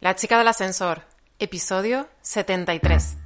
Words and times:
La 0.00 0.14
chica 0.14 0.38
del 0.38 0.46
ascensor, 0.46 1.02
episodio 1.40 2.06
73. 2.20 3.16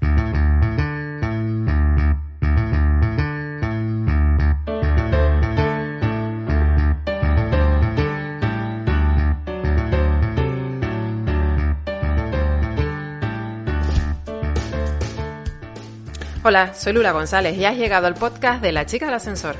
Hola, 16.42 16.72
soy 16.72 16.94
Lula 16.94 17.12
González 17.12 17.58
y 17.58 17.66
has 17.66 17.76
llegado 17.76 18.06
al 18.06 18.14
podcast 18.14 18.62
de 18.62 18.72
La 18.72 18.86
chica 18.86 19.04
del 19.04 19.14
ascensor. 19.16 19.56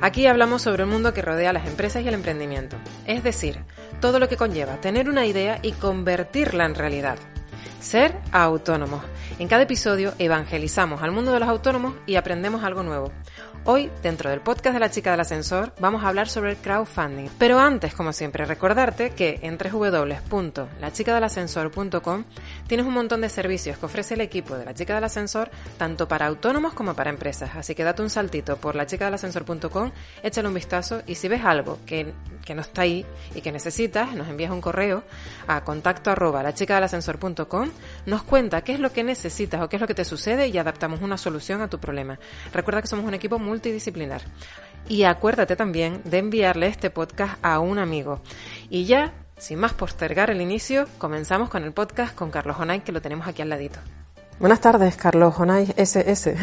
Aquí 0.00 0.28
hablamos 0.28 0.62
sobre 0.62 0.84
el 0.84 0.88
mundo 0.88 1.12
que 1.12 1.22
rodea 1.22 1.50
a 1.50 1.52
las 1.52 1.66
empresas 1.66 2.04
y 2.04 2.08
el 2.08 2.14
emprendimiento, 2.14 2.76
es 3.04 3.24
decir, 3.24 3.64
todo 4.02 4.18
lo 4.18 4.28
que 4.28 4.36
conlleva 4.36 4.80
tener 4.80 5.08
una 5.08 5.24
idea 5.26 5.60
y 5.62 5.70
convertirla 5.70 6.66
en 6.66 6.74
realidad. 6.74 7.18
Ser 7.78 8.18
autónomos. 8.32 9.04
En 9.38 9.46
cada 9.46 9.62
episodio 9.62 10.12
evangelizamos 10.18 11.02
al 11.02 11.12
mundo 11.12 11.32
de 11.32 11.38
los 11.38 11.48
autónomos 11.48 11.94
y 12.04 12.16
aprendemos 12.16 12.64
algo 12.64 12.82
nuevo. 12.82 13.12
Hoy, 13.64 13.92
dentro 14.02 14.28
del 14.28 14.40
podcast 14.40 14.74
de 14.74 14.80
la 14.80 14.90
chica 14.90 15.12
del 15.12 15.20
ascensor, 15.20 15.72
vamos 15.78 16.02
a 16.02 16.08
hablar 16.08 16.28
sobre 16.28 16.50
el 16.50 16.56
crowdfunding. 16.56 17.28
Pero 17.38 17.60
antes, 17.60 17.94
como 17.94 18.12
siempre, 18.12 18.44
recordarte 18.44 19.10
que 19.10 19.38
en 19.42 19.56
www.lachicadelascensor.com 19.56 22.24
tienes 22.66 22.84
un 22.84 22.92
montón 22.92 23.20
de 23.20 23.28
servicios 23.28 23.78
que 23.78 23.86
ofrece 23.86 24.14
el 24.14 24.20
equipo 24.20 24.56
de 24.56 24.64
la 24.64 24.74
chica 24.74 24.96
del 24.96 25.04
ascensor, 25.04 25.48
tanto 25.78 26.08
para 26.08 26.26
autónomos 26.26 26.74
como 26.74 26.94
para 26.94 27.10
empresas. 27.10 27.54
Así 27.54 27.76
que 27.76 27.84
date 27.84 28.02
un 28.02 28.10
saltito 28.10 28.56
por 28.56 28.74
lachicadelascensor.com, 28.74 29.92
échale 30.24 30.48
un 30.48 30.54
vistazo 30.54 31.02
y 31.06 31.14
si 31.14 31.28
ves 31.28 31.44
algo 31.44 31.78
que, 31.86 32.12
que 32.44 32.56
no 32.56 32.62
está 32.62 32.82
ahí 32.82 33.06
y 33.36 33.42
que 33.42 33.52
necesitas, 33.52 34.12
nos 34.16 34.26
envías 34.26 34.50
un 34.50 34.60
correo 34.60 35.04
a 35.46 35.62
contacto 35.62 36.10
arroba 36.10 36.42
lachicadelascensor.com, 36.42 37.70
nos 38.06 38.24
cuenta 38.24 38.62
qué 38.62 38.72
es 38.72 38.80
lo 38.80 38.92
que 38.92 39.04
necesitas 39.04 39.62
o 39.62 39.68
qué 39.68 39.76
es 39.76 39.80
lo 39.80 39.86
que 39.86 39.94
te 39.94 40.04
sucede 40.04 40.48
y 40.48 40.58
adaptamos 40.58 41.00
una 41.00 41.16
solución 41.16 41.60
a 41.60 41.68
tu 41.68 41.78
problema. 41.78 42.18
Recuerda 42.52 42.82
que 42.82 42.88
somos 42.88 43.04
un 43.04 43.14
equipo 43.14 43.38
muy 43.38 43.51
multidisciplinar. 43.52 44.22
Y 44.88 45.04
acuérdate 45.04 45.56
también 45.56 46.00
de 46.04 46.18
enviarle 46.18 46.68
este 46.68 46.88
podcast 46.88 47.36
a 47.42 47.60
un 47.60 47.78
amigo. 47.78 48.20
Y 48.70 48.86
ya, 48.86 49.12
sin 49.36 49.58
más 49.58 49.74
postergar 49.74 50.30
el 50.30 50.40
inicio, 50.40 50.88
comenzamos 50.96 51.50
con 51.50 51.62
el 51.62 51.72
podcast 51.72 52.14
con 52.14 52.30
Carlos 52.30 52.58
Onay, 52.58 52.80
que 52.80 52.92
lo 52.92 53.02
tenemos 53.02 53.28
aquí 53.28 53.42
al 53.42 53.50
ladito. 53.50 53.78
Buenas 54.40 54.60
tardes, 54.60 54.96
Carlos 54.96 55.34
Onay 55.38 55.70
SS. 55.76 56.34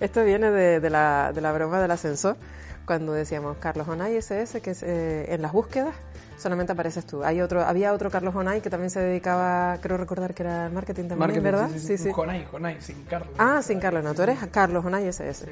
Esto 0.00 0.22
viene 0.22 0.50
de, 0.50 0.90
la, 0.90 1.32
de 1.34 1.40
la 1.40 1.52
broma 1.52 1.80
del 1.80 1.90
ascensor, 1.90 2.36
cuando 2.84 3.14
decíamos 3.14 3.56
Carlos 3.56 3.88
Onay 3.88 4.16
SS, 4.16 4.60
que 4.60 4.72
es 4.72 4.82
eh, 4.82 5.32
en 5.32 5.40
las 5.40 5.52
búsquedas 5.52 5.94
solamente 6.38 6.72
apareces 6.72 7.06
tú. 7.06 7.22
Hay 7.24 7.40
otro, 7.40 7.62
había 7.62 7.92
otro 7.92 8.10
Carlos 8.10 8.34
Jonay 8.34 8.60
que 8.60 8.70
también 8.70 8.90
se 8.90 9.00
dedicaba, 9.00 9.78
creo 9.80 9.96
recordar 9.96 10.34
que 10.34 10.42
era 10.42 10.68
marketing 10.68 11.08
también, 11.08 11.42
¿verdad? 11.42 11.70
Sí, 11.76 11.98
sí, 11.98 12.10
Jonay, 12.10 12.44
Jonay, 12.44 12.80
sin 12.80 13.04
Carlos. 13.04 13.34
Ah, 13.38 13.60
sin 13.62 13.80
Carlos, 13.80 14.04
no, 14.04 14.14
tú 14.14 14.22
eres 14.22 14.38
Carlos 14.50 14.82
Jonay 14.82 15.06
SS. 15.06 15.46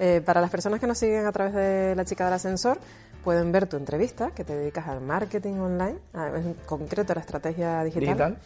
Eh, 0.00 0.22
para 0.24 0.40
las 0.40 0.50
personas 0.50 0.80
que 0.80 0.86
nos 0.86 0.98
siguen 0.98 1.26
a 1.26 1.32
través 1.32 1.54
de 1.54 1.94
La 1.96 2.04
Chica 2.04 2.24
del 2.24 2.34
Ascensor, 2.34 2.78
pueden 3.24 3.52
ver 3.52 3.66
tu 3.66 3.76
entrevista 3.76 4.30
que 4.30 4.44
te 4.44 4.54
dedicas 4.54 4.86
al 4.88 5.00
marketing 5.00 5.54
online, 5.54 5.98
en 6.14 6.54
concreto 6.66 7.12
a 7.12 7.16
la 7.16 7.20
estrategia 7.20 7.82
digital. 7.84 8.06
digital. 8.06 8.38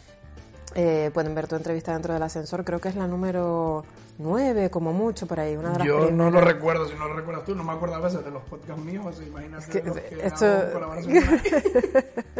Eh, 0.75 1.11
pueden 1.13 1.35
ver 1.35 1.47
tu 1.47 1.55
entrevista 1.55 1.93
dentro 1.93 2.13
del 2.13 2.23
ascensor, 2.23 2.63
creo 2.63 2.79
que 2.79 2.89
es 2.89 2.95
la 2.95 3.07
número 3.07 3.83
9, 4.17 4.69
como 4.69 4.93
mucho, 4.93 5.27
por 5.27 5.39
ahí. 5.39 5.55
Una 5.55 5.71
de 5.71 5.79
las 5.79 5.87
Yo 5.87 6.11
no 6.11 6.29
lo 6.29 6.41
recuerdo, 6.41 6.87
si 6.87 6.95
no 6.95 7.07
lo 7.07 7.13
recuerdas 7.15 7.45
tú, 7.45 7.55
no 7.55 7.63
me 7.63 7.73
acuerdo 7.73 7.95
a 7.95 7.99
veces 7.99 8.23
de 8.23 8.31
los 8.31 8.43
podcasts 8.43 8.83
míos, 8.83 9.05
así 9.07 9.23
imagínate 9.23 9.81
que, 9.81 9.87
los 9.87 9.97
que 9.97 10.27
esto... 10.27 10.45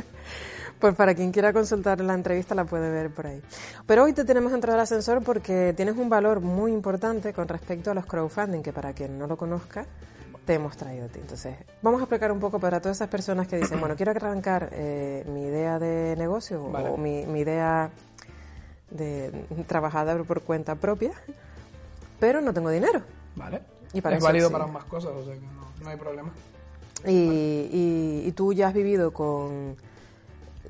Pues 0.84 0.95
para 0.95 1.16
quien 1.16 1.31
quiera 1.31 1.53
consultar 1.53 2.02
la 2.02 2.14
entrevista 2.14 2.53
la 2.56 2.66
puede 2.66 2.90
ver 2.90 3.09
por 3.09 3.25
ahí. 3.25 3.42
Pero 3.86 4.03
hoy 4.03 4.12
te 4.12 4.25
tenemos 4.25 4.52
dentro 4.52 4.73
del 4.73 4.81
ascensor 4.81 5.23
porque 5.23 5.73
tienes 5.78 5.95
un 5.95 6.09
valor 6.09 6.42
muy 6.42 6.73
importante 6.73 7.31
con 7.31 7.47
respecto 7.47 7.92
a 7.92 7.94
los 7.94 8.06
crowdfunding, 8.06 8.62
que 8.62 8.73
para 8.73 8.92
quien 8.92 9.18
no 9.18 9.25
lo 9.25 9.38
conozca, 9.38 9.85
te 10.46 10.56
hemos 10.56 10.75
traído 10.75 11.06
a 11.06 11.08
ti. 11.08 11.19
Entonces, 11.22 11.56
vamos 11.81 12.02
a 12.02 12.03
explicar 12.03 12.34
un 12.34 12.41
poco 12.41 12.59
para 12.59 12.81
todas 12.81 12.97
esas 12.97 13.08
personas 13.08 13.47
que 13.47 13.56
dicen, 13.56 13.79
bueno, 13.79 13.96
quiero 13.96 14.12
arrancar 14.12 14.72
eh, 14.74 15.24
mi 15.28 15.44
idea 15.46 15.79
de 15.79 16.16
negocio 16.18 16.62
o 16.62 16.97
mi, 16.97 17.25
mi 17.28 17.40
idea 17.40 17.90
de 18.94 19.31
trabajador 19.68 20.26
por 20.26 20.42
cuenta 20.42 20.76
propia, 20.76 21.12
pero 22.20 22.42
no 22.42 22.54
tengo 22.54 22.70
dinero. 22.70 23.02
Vale. 23.36 23.62
Y 23.94 24.02
para 24.02 24.18
es 24.18 24.24
válido 24.24 24.52
para 24.52 24.64
ambas 24.64 24.86
cosas, 24.86 25.12
o 25.12 25.24
sea 25.24 25.34
que 25.34 25.42
no, 25.84 25.90
hay 25.90 25.98
problema. 25.98 26.31
Y, 27.06 28.24
y, 28.26 28.32
tú 28.32 28.53
ya 28.53 28.70
has 28.70 28.74
vivido 28.74 29.12
con... 29.12 29.76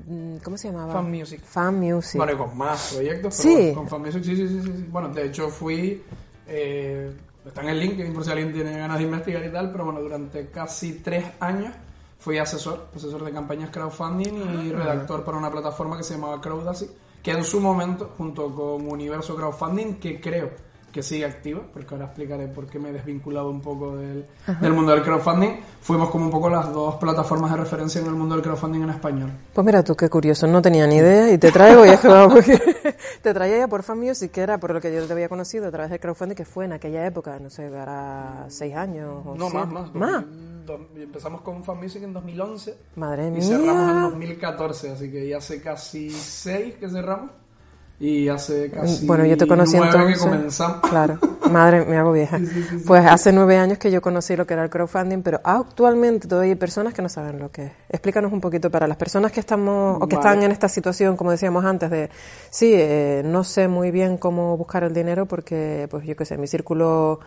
Mm, 0.06 0.38
¿Cómo 0.42 0.58
se 0.58 0.68
llamaba? 0.68 0.92
Fan 0.92 1.10
Music. 1.10 1.40
Fan 1.40 1.78
Music. 1.78 2.16
Bueno, 2.16 2.36
con 2.36 2.58
más 2.58 2.92
proyectos, 2.94 3.40
pero 3.40 3.58
sí. 3.58 3.72
con 3.72 3.88
Fan 3.88 4.02
Music 4.02 4.24
sí, 4.24 4.36
sí, 4.36 4.48
sí, 4.48 4.62
sí. 4.62 4.86
Bueno, 4.90 5.08
de 5.10 5.26
hecho 5.26 5.48
fui... 5.48 6.02
Eh, 6.48 7.12
está 7.46 7.62
en 7.62 7.68
el 7.68 7.80
link, 7.80 8.12
por 8.12 8.24
si 8.24 8.30
alguien 8.30 8.52
tiene 8.52 8.76
ganas 8.76 8.98
de 8.98 9.04
investigar 9.04 9.44
y 9.44 9.52
tal, 9.52 9.70
pero 9.70 9.84
bueno, 9.84 10.00
durante 10.00 10.48
casi 10.48 10.94
tres 10.94 11.24
años 11.40 11.72
fui 12.18 12.38
asesor, 12.38 12.88
asesor 12.96 13.22
de 13.22 13.32
campañas 13.32 13.70
crowdfunding 13.70 14.34
y 14.64 14.72
ah. 14.72 14.76
redactor 14.76 15.24
para 15.24 15.38
una 15.38 15.50
plataforma 15.50 15.96
que 15.96 16.02
se 16.02 16.14
llamaba 16.14 16.40
Crowdacy 16.40 16.90
que 17.24 17.30
en 17.30 17.42
su 17.42 17.58
momento, 17.58 18.12
junto 18.18 18.54
con 18.54 18.86
Universo 18.86 19.34
Crowdfunding, 19.34 19.94
que 19.94 20.20
creo 20.20 20.50
que 20.92 21.02
sigue 21.02 21.24
activa, 21.24 21.62
porque 21.72 21.94
ahora 21.94 22.04
explicaré 22.04 22.46
por 22.46 22.66
qué 22.66 22.78
me 22.78 22.90
he 22.90 22.92
desvinculado 22.92 23.50
un 23.50 23.60
poco 23.60 23.96
del, 23.96 24.26
mundo 24.72 24.92
del 24.92 25.02
crowdfunding, 25.02 25.58
fuimos 25.80 26.10
como 26.10 26.26
un 26.26 26.30
poco 26.30 26.48
las 26.50 26.72
dos 26.72 26.96
plataformas 26.96 27.50
de 27.50 27.56
referencia 27.56 28.00
en 28.00 28.06
el 28.06 28.12
mundo 28.12 28.36
del 28.36 28.44
crowdfunding 28.44 28.82
en 28.82 28.90
español. 28.90 29.32
Pues 29.52 29.64
mira 29.64 29.82
tú, 29.82 29.96
qué 29.96 30.08
curioso, 30.08 30.46
no 30.46 30.62
tenía 30.62 30.86
ni 30.86 30.96
idea 30.96 31.32
y 31.32 31.38
te 31.38 31.50
traigo, 31.50 31.84
y 31.84 31.88
es 31.88 31.98
que 31.98 32.94
te 33.22 33.34
traía 33.34 33.58
ya 33.58 33.68
por 33.68 33.82
Fan 33.82 33.98
Music, 33.98 34.30
que 34.30 34.42
era 34.42 34.58
por 34.58 34.72
lo 34.72 34.80
que 34.80 34.94
yo 34.94 35.04
te 35.04 35.12
había 35.14 35.28
conocido 35.28 35.66
a 35.66 35.70
través 35.72 35.90
del 35.90 35.98
crowdfunding, 35.98 36.36
que 36.36 36.44
fue 36.44 36.66
en 36.66 36.74
aquella 36.74 37.06
época, 37.06 37.40
no 37.40 37.50
sé, 37.50 37.66
era 37.66 38.44
seis 38.48 38.76
años 38.76 39.22
o 39.24 39.34
No, 39.34 39.48
más, 39.50 39.68
más. 39.68 39.94
¿Más? 39.94 40.24
Empezamos 40.96 41.40
con 41.42 41.62
Fan 41.62 41.78
Music 41.78 42.02
en 42.02 42.12
2011. 42.12 42.76
Madre 42.96 43.30
mía. 43.30 43.38
Y 43.38 43.42
cerramos 43.42 43.90
en 43.90 44.00
2014, 44.02 44.90
así 44.90 45.10
que 45.10 45.28
ya 45.28 45.38
hace 45.38 45.60
casi 45.60 46.10
seis 46.10 46.74
que 46.76 46.88
cerramos. 46.88 47.30
Y 48.00 48.28
hace 48.28 48.70
casi 48.72 49.06
bueno, 49.06 49.24
yo 49.24 49.36
te 49.36 49.46
conocí 49.46 49.76
nueve 49.76 50.14
que 50.14 50.18
comenzamos. 50.18 50.80
Claro, 50.90 51.18
madre, 51.50 51.84
me 51.84 51.96
hago 51.96 52.10
vieja. 52.10 52.40
pues 52.86 53.06
hace 53.06 53.32
nueve 53.32 53.56
años 53.56 53.78
que 53.78 53.90
yo 53.90 54.02
conocí 54.02 54.34
lo 54.34 54.46
que 54.46 54.54
era 54.54 54.64
el 54.64 54.70
crowdfunding, 54.70 55.22
pero 55.22 55.40
actualmente 55.44 56.26
todavía 56.26 56.52
hay 56.52 56.58
personas 56.58 56.92
que 56.92 57.02
no 57.02 57.08
saben 57.08 57.38
lo 57.38 57.52
que 57.52 57.66
es. 57.66 57.72
Explícanos 57.88 58.32
un 58.32 58.40
poquito 58.40 58.68
para 58.68 58.88
las 58.88 58.96
personas 58.96 59.30
que 59.30 59.38
estamos 59.38 59.98
o 60.00 60.08
que 60.08 60.16
están 60.16 60.42
en 60.42 60.50
esta 60.50 60.68
situación, 60.68 61.16
como 61.16 61.30
decíamos 61.30 61.64
antes, 61.64 61.88
de 61.88 62.10
sí, 62.50 62.72
eh, 62.74 63.22
no 63.24 63.44
sé 63.44 63.68
muy 63.68 63.92
bien 63.92 64.18
cómo 64.18 64.56
buscar 64.56 64.82
el 64.82 64.92
dinero 64.92 65.26
porque, 65.26 65.86
pues 65.88 66.04
yo 66.04 66.16
qué 66.16 66.24
sé, 66.24 66.36
mi 66.36 66.48
círculo 66.48 67.20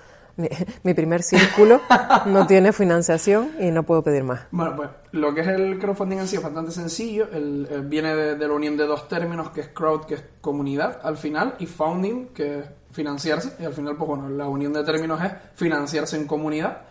mi, 0.84 0.94
primer 0.94 1.24
círculo 1.24 1.82
no 2.28 2.46
tiene 2.48 2.72
financiación 2.72 3.52
y 3.60 3.72
no 3.72 3.84
puedo 3.84 4.04
pedir 4.04 4.24
más. 4.24 4.42
Bueno, 4.52 4.76
pues 4.76 4.90
lo 5.12 5.34
que 5.34 5.42
es 5.42 5.48
el 5.48 5.80
crowdfunding 5.80 6.20
en 6.20 6.28
sí 6.28 6.36
es 6.36 6.44
bastante 6.44 6.72
sencillo. 6.72 7.28
El, 7.32 7.86
viene 7.86 8.16
de, 8.16 8.48
la 8.48 8.54
unión 8.54 8.78
de 8.78 8.86
dos 8.86 9.08
términos, 9.08 9.50
que 9.50 9.62
es 9.62 9.68
crowd, 9.70 10.06
que 10.06 10.16
es 10.16 10.24
comunidad 10.42 11.00
al 11.04 11.18
final, 11.18 11.56
y 11.60 11.66
founding, 11.66 12.28
que 12.28 12.60
es 12.60 12.66
financiarse. 12.92 13.54
Y 13.60 13.66
al 13.66 13.74
final, 13.74 13.96
pues 13.96 14.08
bueno, 14.08 14.30
la 14.30 14.48
unión 14.48 14.74
de 14.74 14.84
términos 14.84 15.22
es 15.24 15.32
financiarse 15.56 16.18
en 16.18 16.28
comunidad. 16.28 16.84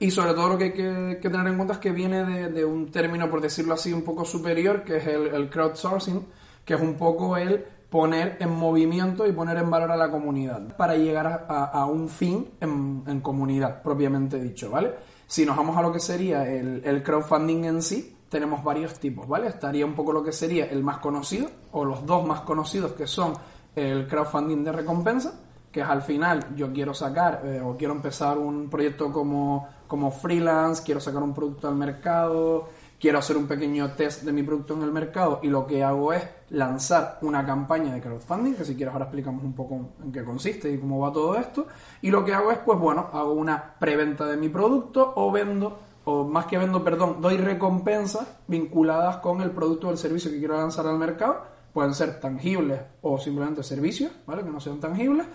Y 0.00 0.10
sobre 0.10 0.34
todo 0.34 0.50
lo 0.50 0.58
que 0.58 0.64
hay 0.64 0.72
que, 0.72 1.28
tener 1.28 1.46
en 1.46 1.56
cuenta 1.56 1.74
es 1.74 1.80
que 1.80 1.90
viene 1.90 2.50
de, 2.50 2.64
un 2.64 2.90
término, 2.90 3.28
por 3.30 3.40
decirlo 3.40 3.74
así, 3.74 3.92
un 3.92 4.02
poco 4.02 4.24
superior, 4.24 4.82
que 4.84 4.98
es 4.98 5.06
el 5.06 5.48
crowdsourcing, 5.50 6.24
que 6.64 6.74
es 6.74 6.80
un 6.80 6.94
poco 6.94 7.36
el 7.36 7.64
poner 7.90 8.36
en 8.40 8.50
movimiento 8.50 9.26
y 9.26 9.32
poner 9.32 9.58
en 9.58 9.70
valor 9.70 9.90
a 9.92 9.96
la 9.96 10.10
comunidad 10.10 10.76
para 10.76 10.94
llegar 10.94 11.46
a, 11.48 11.86
un 11.86 12.08
fin 12.08 12.48
en, 12.60 13.20
comunidad, 13.20 13.82
propiamente 13.82 14.38
dicho, 14.40 14.70
¿vale? 14.70 14.94
Si 15.26 15.44
nos 15.44 15.56
vamos 15.56 15.76
a 15.76 15.82
lo 15.82 15.92
que 15.92 16.00
sería 16.00 16.46
el, 16.46 17.02
crowdfunding 17.02 17.64
en 17.64 17.82
sí, 17.82 18.16
tenemos 18.28 18.62
varios 18.62 18.98
tipos, 18.98 19.26
¿vale? 19.26 19.48
Estaría 19.48 19.86
un 19.86 19.94
poco 19.94 20.12
lo 20.12 20.22
que 20.22 20.32
sería 20.32 20.66
el 20.66 20.82
más 20.82 20.98
conocido, 20.98 21.48
o 21.72 21.84
los 21.84 22.04
dos 22.04 22.26
más 22.26 22.42
conocidos, 22.42 22.92
que 22.92 23.06
son 23.06 23.32
el 23.74 24.06
crowdfunding 24.06 24.64
de 24.64 24.72
recompensa, 24.72 25.40
que 25.72 25.80
es 25.80 25.86
al 25.86 26.02
final 26.02 26.56
yo 26.56 26.72
quiero 26.72 26.92
sacar 26.92 27.42
eh, 27.44 27.60
o 27.60 27.76
quiero 27.76 27.94
empezar 27.94 28.36
un 28.36 28.68
proyecto 28.68 29.10
como, 29.12 29.68
como 29.86 30.10
freelance, 30.10 30.82
quiero 30.82 31.00
sacar 31.00 31.22
un 31.22 31.32
producto 31.32 31.68
al 31.68 31.74
mercado, 31.74 32.68
quiero 32.98 33.18
hacer 33.18 33.36
un 33.36 33.46
pequeño 33.46 33.92
test 33.92 34.22
de 34.22 34.32
mi 34.32 34.42
producto 34.42 34.74
en 34.74 34.82
el 34.82 34.92
mercado 34.92 35.40
y 35.42 35.48
lo 35.48 35.66
que 35.66 35.84
hago 35.84 36.12
es 36.12 36.22
lanzar 36.50 37.18
una 37.22 37.44
campaña 37.44 37.94
de 37.94 38.00
crowdfunding, 38.00 38.54
que 38.54 38.64
si 38.64 38.74
quieres 38.74 38.92
ahora 38.92 39.06
explicamos 39.06 39.42
un 39.44 39.52
poco 39.54 39.90
en 40.02 40.12
qué 40.12 40.24
consiste 40.24 40.72
y 40.72 40.78
cómo 40.78 41.00
va 41.00 41.12
todo 41.12 41.36
esto. 41.36 41.66
Y 42.02 42.10
lo 42.10 42.24
que 42.24 42.34
hago 42.34 42.50
es, 42.50 42.58
pues 42.58 42.78
bueno, 42.78 43.08
hago 43.12 43.32
una 43.32 43.74
preventa 43.78 44.26
de 44.26 44.36
mi 44.36 44.48
producto 44.48 45.12
o 45.16 45.30
vendo, 45.30 45.78
o 46.04 46.24
más 46.24 46.46
que 46.46 46.58
vendo, 46.58 46.82
perdón, 46.82 47.20
doy 47.20 47.36
recompensas 47.36 48.26
vinculadas 48.46 49.18
con 49.18 49.40
el 49.40 49.50
producto 49.50 49.88
o 49.88 49.90
el 49.90 49.98
servicio 49.98 50.30
que 50.30 50.38
quiero 50.38 50.56
lanzar 50.56 50.86
al 50.86 50.98
mercado. 50.98 51.58
Pueden 51.72 51.94
ser 51.94 52.18
tangibles 52.18 52.80
o 53.02 53.18
simplemente 53.18 53.62
servicios, 53.62 54.10
¿vale? 54.26 54.42
Que 54.42 54.50
no 54.50 54.58
sean 54.58 54.80
tangibles. 54.80 55.26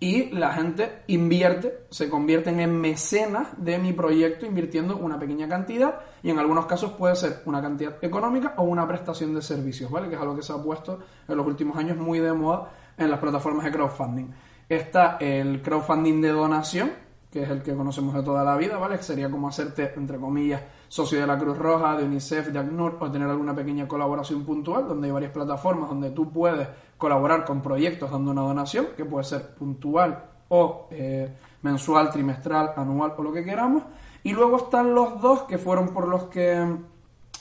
Y 0.00 0.30
la 0.30 0.52
gente 0.52 1.02
invierte, 1.08 1.86
se 1.90 2.08
convierten 2.08 2.60
en 2.60 2.80
mecenas 2.80 3.48
de 3.56 3.78
mi 3.78 3.92
proyecto 3.92 4.46
invirtiendo 4.46 4.96
una 4.96 5.18
pequeña 5.18 5.48
cantidad 5.48 6.00
y 6.22 6.30
en 6.30 6.38
algunos 6.38 6.66
casos 6.66 6.92
puede 6.92 7.16
ser 7.16 7.42
una 7.46 7.60
cantidad 7.60 7.96
económica 8.02 8.54
o 8.58 8.62
una 8.62 8.86
prestación 8.86 9.34
de 9.34 9.42
servicios, 9.42 9.90
¿vale? 9.90 10.08
Que 10.08 10.14
es 10.14 10.20
algo 10.20 10.36
que 10.36 10.42
se 10.42 10.52
ha 10.52 10.62
puesto 10.62 11.00
en 11.26 11.36
los 11.36 11.44
últimos 11.44 11.76
años 11.76 11.96
muy 11.96 12.20
de 12.20 12.32
moda 12.32 12.70
en 12.96 13.10
las 13.10 13.18
plataformas 13.18 13.64
de 13.64 13.72
crowdfunding. 13.72 14.26
Está 14.68 15.16
el 15.18 15.62
crowdfunding 15.62 16.20
de 16.20 16.28
donación, 16.28 16.92
que 17.30 17.42
es 17.42 17.50
el 17.50 17.62
que 17.62 17.74
conocemos 17.74 18.14
de 18.14 18.22
toda 18.22 18.42
la 18.42 18.56
vida, 18.56 18.78
¿vale? 18.78 18.96
Que 18.96 19.02
sería 19.02 19.30
como 19.30 19.48
hacerte, 19.48 19.92
entre 19.96 20.18
comillas, 20.18 20.62
socio 20.88 21.20
de 21.20 21.26
la 21.26 21.38
Cruz 21.38 21.58
Roja, 21.58 21.96
de 21.96 22.04
UNICEF, 22.04 22.48
de 22.48 22.58
ACNUR, 22.58 22.96
o 23.00 23.10
tener 23.10 23.28
alguna 23.28 23.54
pequeña 23.54 23.86
colaboración 23.86 24.44
puntual, 24.44 24.88
donde 24.88 25.08
hay 25.08 25.12
varias 25.12 25.32
plataformas 25.32 25.90
donde 25.90 26.10
tú 26.10 26.30
puedes 26.30 26.66
colaborar 26.96 27.44
con 27.44 27.60
proyectos 27.60 28.10
dando 28.10 28.30
una 28.30 28.42
donación, 28.42 28.88
que 28.96 29.04
puede 29.04 29.24
ser 29.24 29.54
puntual 29.54 30.24
o 30.48 30.88
eh, 30.90 31.36
mensual, 31.62 32.10
trimestral, 32.10 32.72
anual 32.76 33.12
o 33.16 33.22
lo 33.22 33.32
que 33.32 33.44
queramos. 33.44 33.82
Y 34.22 34.32
luego 34.32 34.56
están 34.56 34.94
los 34.94 35.20
dos 35.20 35.42
que 35.42 35.58
fueron 35.58 35.88
por 35.88 36.08
los 36.08 36.24
que 36.24 36.66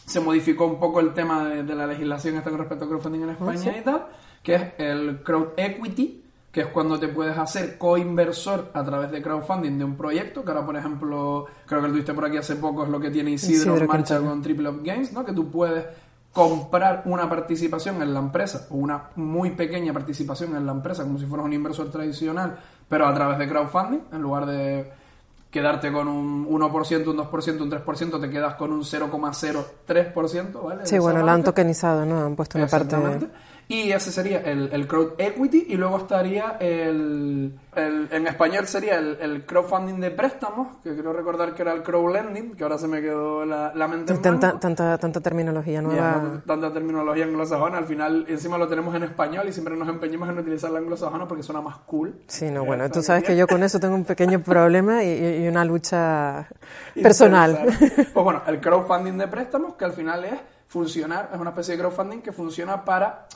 se 0.05 0.19
modificó 0.19 0.65
un 0.65 0.79
poco 0.79 0.99
el 0.99 1.13
tema 1.13 1.49
de, 1.49 1.75
la 1.75 1.87
legislación 1.87 2.35
esta 2.35 2.49
con 2.49 2.59
respecto 2.59 2.85
a 2.85 2.87
crowdfunding 2.87 3.23
en 3.23 3.29
España 3.31 3.77
y 3.77 3.81
tal, 3.81 4.07
que 4.41 4.55
es 4.55 4.63
el 4.77 5.21
crowd 5.23 5.49
equity, 5.57 6.23
que 6.57 6.63
es 6.63 6.69
cuando 6.69 6.99
te 6.99 7.07
puedes 7.07 7.37
hacer 7.37 7.77
coinversor 7.77 8.71
a 8.73 8.83
través 8.83 9.11
de 9.11 9.21
crowdfunding 9.21 9.77
de 9.77 9.83
un 9.83 9.95
proyecto, 9.95 10.43
que 10.43 10.49
ahora, 10.49 10.65
por 10.65 10.75
ejemplo, 10.75 11.45
creo 11.67 11.81
que 11.81 11.87
lo 11.87 11.93
tuviste 11.93 12.15
por 12.15 12.25
aquí 12.25 12.37
hace 12.37 12.55
poco, 12.55 12.83
es 12.83 12.89
lo 12.89 12.99
que 12.99 13.11
tiene 13.11 13.29
Isidro, 13.29 13.77
en 13.77 13.85
marcha 13.85 14.19
con 14.19 14.41
Triple 14.41 14.69
Up 14.69 14.81
Games, 14.83 15.13
¿no? 15.13 15.23
Que 15.23 15.33
tú 15.33 15.51
puedes 15.51 15.85
comprar 16.33 17.03
una 17.05 17.29
participación 17.29 18.01
en 18.01 18.11
la 18.11 18.21
empresa, 18.21 18.65
o 18.71 18.75
una 18.77 19.11
muy 19.17 19.51
pequeña 19.51 19.93
participación 19.93 20.55
en 20.55 20.65
la 20.65 20.71
empresa, 20.71 21.03
como 21.03 21.19
si 21.19 21.27
fueras 21.27 21.45
un 21.45 21.53
inversor 21.53 21.91
tradicional, 21.91 22.57
pero 22.89 23.05
a 23.05 23.13
través 23.13 23.37
de 23.37 23.47
crowdfunding, 23.47 23.99
en 24.11 24.19
lugar 24.19 24.47
de 24.47 24.91
quedarte 25.51 25.91
con 25.91 26.07
un 26.07 26.47
1%, 26.47 27.07
un 27.07 27.17
2%, 27.17 27.61
un 27.61 27.69
3%, 27.69 28.19
te 28.19 28.29
quedas 28.31 28.55
con 28.55 28.71
un 28.71 28.81
0,03%, 28.81 30.63
¿vale? 30.63 30.87
Sí, 30.87 30.97
bueno, 30.97 31.21
lo 31.21 31.29
han 31.29 31.43
tokenizado, 31.43 32.03
¿no? 32.03 32.25
Han 32.25 32.35
puesto 32.35 32.57
una 32.57 32.65
parte... 32.65 32.97
Y 33.69 33.91
ese 33.91 34.13
sería 34.13 34.39
el, 34.39 34.69
el 34.71 34.87
crowd 34.87 35.13
equity 35.17 35.65
y 35.69 35.75
luego 35.75 35.97
estaría 35.97 36.55
el, 36.61 37.59
en 37.75 38.27
español 38.27 38.65
sería 38.65 38.97
el, 38.97 39.43
crowdfunding 39.45 39.99
de 39.99 40.11
préstamos, 40.11 40.77
que 40.81 40.93
quiero 40.93 41.11
recordar 41.11 41.53
que 41.53 41.63
era 41.63 41.73
el 41.73 41.83
crowd 41.83 42.13
lending, 42.13 42.55
que 42.55 42.63
ahora 42.63 42.77
se 42.77 42.87
me 42.87 43.01
quedó 43.01 43.45
la, 43.45 43.87
mente 43.89 44.13
en 44.13 44.21
tanta, 44.21 44.57
tanta, 44.57 44.97
tanta 44.97 45.19
terminología 45.19 45.81
nueva. 45.81 46.41
tanta, 46.45 46.71
terminología 46.71 47.25
anglosajona, 47.25 47.77
al 47.77 47.85
final 47.85 48.25
encima 48.29 48.57
lo 48.57 48.69
tenemos 48.69 48.95
en 48.95 49.03
español 49.03 49.49
y 49.49 49.51
siempre 49.51 49.75
nos 49.75 49.89
empeñamos 49.89 50.29
en 50.29 50.39
utilizar 50.39 50.71
la 50.71 50.79
anglosajona 50.79 51.27
porque 51.27 51.43
suena 51.43 51.59
más 51.59 51.77
cool. 51.79 52.15
Sí, 52.27 52.49
no, 52.49 52.63
bueno, 52.63 52.89
tú 52.89 53.01
sabes 53.01 53.25
que 53.25 53.35
yo 53.35 53.47
con 53.47 53.63
eso 53.63 53.81
tengo 53.81 53.95
un 53.95 54.05
pequeño 54.05 54.39
problema 54.43 55.03
y, 55.03 55.43
y 55.43 55.47
una 55.47 55.65
lucha 55.65 56.47
personal. 57.01 57.65
Pues 58.17 58.23
bueno, 58.23 58.41
el 58.47 58.59
crowdfunding 58.59 59.17
de 59.17 59.27
préstamos, 59.27 59.75
que 59.75 59.85
al 59.85 59.91
final 59.91 60.25
es 60.25 60.39
funcionar, 60.67 61.29
es 61.33 61.39
una 61.39 61.51
especie 61.51 61.75
de 61.75 61.81
crowdfunding 61.81 62.19
que 62.19 62.31
funciona 62.31 62.83
para 62.83 63.27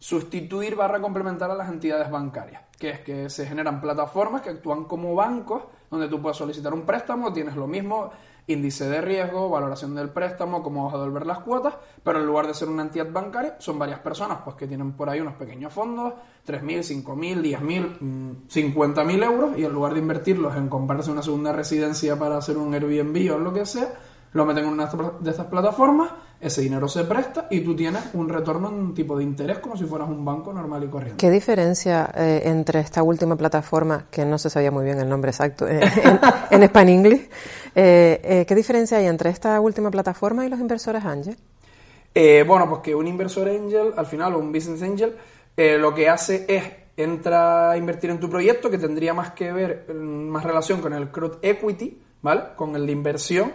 sustituir 0.00 0.76
barra 0.76 0.98
complementar 0.98 1.50
a 1.50 1.54
las 1.54 1.68
entidades 1.68 2.10
bancarias, 2.10 2.62
que 2.78 2.88
es 2.88 3.00
que 3.00 3.28
se 3.28 3.46
generan 3.46 3.82
plataformas 3.82 4.40
que 4.40 4.48
actúan 4.48 4.84
como 4.84 5.14
bancos, 5.14 5.62
donde 5.90 6.08
tú 6.08 6.22
puedes 6.22 6.38
solicitar 6.38 6.72
un 6.72 6.86
préstamo, 6.86 7.30
tienes 7.34 7.54
lo 7.54 7.66
mismo, 7.66 8.10
índice 8.46 8.88
de 8.88 9.02
riesgo, 9.02 9.50
valoración 9.50 9.94
del 9.94 10.08
préstamo, 10.08 10.62
cómo 10.62 10.86
vas 10.86 10.94
a 10.94 10.98
devolver 10.98 11.26
las 11.26 11.40
cuotas, 11.40 11.74
pero 12.02 12.18
en 12.18 12.26
lugar 12.26 12.46
de 12.46 12.54
ser 12.54 12.70
una 12.70 12.82
entidad 12.82 13.12
bancaria, 13.12 13.56
son 13.58 13.78
varias 13.78 14.00
personas 14.00 14.38
pues 14.42 14.56
que 14.56 14.66
tienen 14.66 14.92
por 14.92 15.10
ahí 15.10 15.20
unos 15.20 15.34
pequeños 15.34 15.70
fondos, 15.70 16.14
3.000, 16.46 17.04
5.000, 17.04 17.60
10.000, 17.60 18.48
50.000 18.48 19.22
euros, 19.22 19.58
y 19.58 19.64
en 19.66 19.72
lugar 19.72 19.92
de 19.92 20.00
invertirlos 20.00 20.56
en 20.56 20.70
comprarse 20.70 21.10
una 21.10 21.22
segunda 21.22 21.52
residencia 21.52 22.18
para 22.18 22.38
hacer 22.38 22.56
un 22.56 22.72
Airbnb 22.72 23.34
o 23.34 23.38
lo 23.38 23.52
que 23.52 23.66
sea, 23.66 23.92
lo 24.32 24.44
meten 24.46 24.64
en 24.64 24.70
una 24.70 24.86
de 25.20 25.30
estas 25.30 25.46
plataformas, 25.46 26.10
ese 26.40 26.62
dinero 26.62 26.88
se 26.88 27.04
presta 27.04 27.48
y 27.50 27.60
tú 27.60 27.74
tienes 27.74 28.02
un 28.14 28.28
retorno 28.28 28.68
en 28.68 28.74
un 28.74 28.94
tipo 28.94 29.16
de 29.16 29.24
interés 29.24 29.58
como 29.58 29.76
si 29.76 29.84
fueras 29.84 30.08
un 30.08 30.24
banco 30.24 30.52
normal 30.52 30.84
y 30.84 30.88
corriente. 30.88 31.16
¿Qué 31.18 31.30
diferencia 31.30 32.10
eh, 32.16 32.42
entre 32.44 32.80
esta 32.80 33.02
última 33.02 33.36
plataforma, 33.36 34.06
que 34.10 34.24
no 34.24 34.38
se 34.38 34.48
sabía 34.48 34.70
muy 34.70 34.84
bien 34.84 35.00
el 35.00 35.08
nombre 35.08 35.30
exacto 35.30 35.68
eh, 35.68 35.80
en, 36.50 36.62
en 36.62 36.88
English, 36.88 37.28
eh, 37.74 38.44
qué 38.46 38.54
diferencia 38.54 38.98
hay 38.98 39.06
entre 39.06 39.30
esta 39.30 39.60
última 39.60 39.90
plataforma 39.90 40.46
y 40.46 40.48
los 40.48 40.60
inversores 40.60 41.04
Angel? 41.04 41.36
bueno, 42.46 42.68
pues 42.68 42.80
que 42.82 42.94
un 42.94 43.06
inversor 43.06 43.48
angel, 43.48 43.92
al 43.96 44.06
final, 44.06 44.34
o 44.34 44.38
un 44.38 44.52
business 44.52 44.82
angel, 44.82 45.14
lo 45.56 45.94
que 45.94 46.08
hace 46.08 46.44
es 46.48 46.64
entra 46.96 47.70
a 47.70 47.76
invertir 47.76 48.10
en 48.10 48.20
tu 48.20 48.28
proyecto 48.28 48.70
que 48.70 48.78
tendría 48.78 49.14
más 49.14 49.30
que 49.30 49.52
ver, 49.52 49.86
mm, 49.88 50.28
más 50.28 50.44
relación 50.44 50.80
con 50.80 50.92
el 50.92 51.10
crowd 51.10 51.38
equity, 51.42 52.00
¿vale? 52.22 52.42
Con 52.56 52.76
el 52.76 52.86
de 52.86 52.92
inversión. 52.92 53.52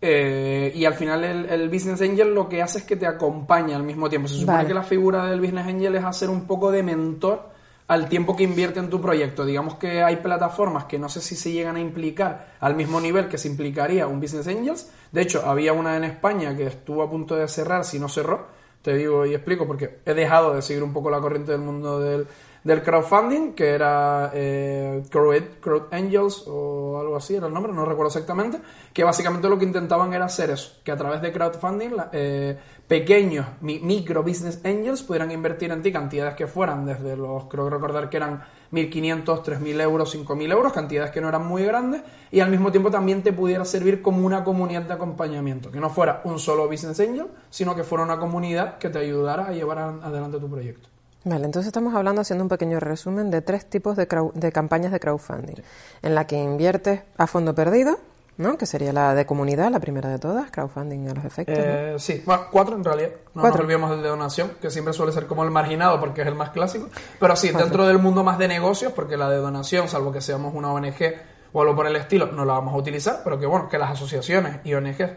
Eh, 0.00 0.72
y 0.74 0.84
al 0.84 0.94
final 0.94 1.24
el, 1.24 1.68
Business 1.68 2.02
Angel 2.02 2.34
lo 2.34 2.48
que 2.48 2.62
hace 2.62 2.78
es 2.78 2.84
que 2.84 2.96
te 2.96 3.06
acompaña 3.06 3.76
al 3.76 3.82
mismo 3.82 4.08
tiempo. 4.08 4.28
Se 4.28 4.36
supone 4.36 4.66
que 4.66 4.74
la 4.74 4.82
figura 4.82 5.26
del 5.26 5.40
Business 5.40 5.66
Angel 5.66 5.94
es 5.94 6.04
hacer 6.04 6.30
un 6.30 6.46
poco 6.46 6.70
de 6.70 6.82
mentor 6.82 7.54
al 7.86 8.08
tiempo 8.08 8.34
que 8.34 8.44
invierte 8.44 8.80
en 8.80 8.88
tu 8.88 9.00
proyecto. 9.00 9.44
Digamos 9.44 9.74
que 9.74 10.02
hay 10.02 10.16
plataformas 10.16 10.84
que 10.84 10.98
no 10.98 11.08
sé 11.08 11.20
si 11.20 11.36
se 11.36 11.52
llegan 11.52 11.76
a 11.76 11.80
implicar 11.80 12.54
al 12.60 12.74
mismo 12.76 13.00
nivel 13.00 13.28
que 13.28 13.38
se 13.38 13.48
implicaría 13.48 14.06
un 14.06 14.20
Business 14.20 14.48
Angels. 14.48 14.90
De 15.12 15.22
hecho, 15.22 15.42
había 15.46 15.72
una 15.72 15.96
en 15.96 16.04
España 16.04 16.56
que 16.56 16.66
estuvo 16.66 17.02
a 17.02 17.10
punto 17.10 17.36
de 17.36 17.48
cerrar, 17.48 17.84
si 17.84 17.98
no 17.98 18.08
cerró. 18.08 18.46
Te 18.82 18.94
digo 18.94 19.24
y 19.24 19.34
explico 19.34 19.66
porque 19.66 20.00
he 20.04 20.12
dejado 20.12 20.54
de 20.54 20.60
seguir 20.60 20.82
un 20.82 20.92
poco 20.92 21.08
la 21.08 21.20
corriente 21.20 21.52
del 21.52 21.62
mundo 21.62 22.00
del, 22.00 22.26
del 22.64 22.82
crowdfunding, 22.82 23.52
que 23.52 23.68
era 23.68 24.30
eh, 24.32 25.02
Crowd, 25.10 25.82
Angels 25.92 26.44
o 26.46 26.98
algo 26.98 27.16
así, 27.16 27.36
era 27.36 27.46
el 27.46 27.52
nombre, 27.52 27.72
no 27.72 27.84
recuerdo 27.84 28.08
exactamente, 28.08 28.58
que 28.92 29.04
básicamente 29.04 29.48
lo 29.50 29.58
que 29.58 29.66
intentaban 29.66 30.12
era 30.14 30.24
hacer 30.24 30.50
eso, 30.50 30.78
que 30.82 30.90
a 30.90 30.96
través 30.96 31.20
de 31.20 31.30
crowdfunding 31.30 31.90
eh, 32.12 32.58
pequeños 32.88 33.46
micro 33.60 34.22
business 34.22 34.60
angels 34.64 35.02
pudieran 35.02 35.30
invertir 35.30 35.70
en 35.72 35.82
ti 35.82 35.92
cantidades 35.92 36.34
que 36.34 36.46
fueran 36.46 36.86
desde 36.86 37.16
los, 37.16 37.44
creo 37.44 37.68
recordar 37.68 38.08
que 38.08 38.16
eran 38.16 38.42
1.500, 38.72 39.24
3.000 39.24 39.80
euros, 39.82 40.14
5.000 40.16 40.50
euros, 40.50 40.72
cantidades 40.72 41.10
que 41.10 41.20
no 41.20 41.28
eran 41.28 41.46
muy 41.46 41.64
grandes, 41.64 42.02
y 42.30 42.40
al 42.40 42.50
mismo 42.50 42.72
tiempo 42.72 42.90
también 42.90 43.22
te 43.22 43.34
pudiera 43.34 43.64
servir 43.66 44.00
como 44.00 44.24
una 44.24 44.42
comunidad 44.42 44.82
de 44.82 44.94
acompañamiento, 44.94 45.70
que 45.70 45.80
no 45.80 45.90
fuera 45.90 46.22
un 46.24 46.38
solo 46.38 46.66
business 46.66 46.98
angel, 46.98 47.26
sino 47.50 47.76
que 47.76 47.84
fuera 47.84 48.04
una 48.04 48.18
comunidad 48.18 48.78
que 48.78 48.88
te 48.88 48.98
ayudara 48.98 49.48
a 49.48 49.52
llevar 49.52 49.78
adelante 49.78 50.38
tu 50.38 50.48
proyecto. 50.50 50.93
Vale, 51.24 51.46
entonces 51.46 51.68
estamos 51.68 51.94
hablando, 51.94 52.20
haciendo 52.20 52.44
un 52.44 52.48
pequeño 52.48 52.80
resumen, 52.80 53.30
de 53.30 53.40
tres 53.40 53.64
tipos 53.68 53.96
de, 53.96 54.06
de 54.34 54.52
campañas 54.52 54.92
de 54.92 55.00
crowdfunding. 55.00 55.56
En 56.02 56.14
la 56.14 56.26
que 56.26 56.36
inviertes 56.36 57.00
a 57.16 57.26
fondo 57.26 57.54
perdido, 57.54 57.98
¿no? 58.36 58.58
Que 58.58 58.66
sería 58.66 58.92
la 58.92 59.14
de 59.14 59.26
comunidad, 59.26 59.70
la 59.70 59.80
primera 59.80 60.08
de 60.08 60.18
todas, 60.18 60.50
crowdfunding 60.50 61.08
a 61.08 61.14
los 61.14 61.24
efectos. 61.24 61.56
Eh, 61.58 61.94
sí, 61.98 62.22
bueno, 62.26 62.46
cuatro 62.50 62.76
en 62.76 62.84
realidad. 62.84 63.10
No 63.34 63.42
¿Cuatro? 63.42 63.58
nos 63.58 63.60
olvidemos 63.60 63.90
del 63.90 64.02
de 64.02 64.08
donación, 64.08 64.52
que 64.60 64.70
siempre 64.70 64.92
suele 64.92 65.12
ser 65.12 65.26
como 65.26 65.44
el 65.44 65.50
marginado 65.50 66.00
porque 66.00 66.22
es 66.22 66.26
el 66.26 66.34
más 66.34 66.50
clásico. 66.50 66.88
Pero 67.18 67.36
sí, 67.36 67.50
dentro 67.50 67.86
del 67.86 67.98
mundo 67.98 68.24
más 68.24 68.38
de 68.38 68.48
negocios, 68.48 68.92
porque 68.92 69.16
la 69.16 69.30
de 69.30 69.38
donación, 69.38 69.88
salvo 69.88 70.12
que 70.12 70.20
seamos 70.20 70.54
una 70.54 70.72
ONG 70.72 71.14
o 71.52 71.62
algo 71.62 71.76
por 71.76 71.86
el 71.86 71.96
estilo, 71.96 72.26
no 72.26 72.44
la 72.44 72.54
vamos 72.54 72.74
a 72.74 72.76
utilizar, 72.76 73.20
pero 73.22 73.38
que 73.38 73.46
bueno, 73.46 73.68
que 73.68 73.78
las 73.78 73.92
asociaciones 73.92 74.58
y 74.64 74.74
ONGs, 74.74 75.10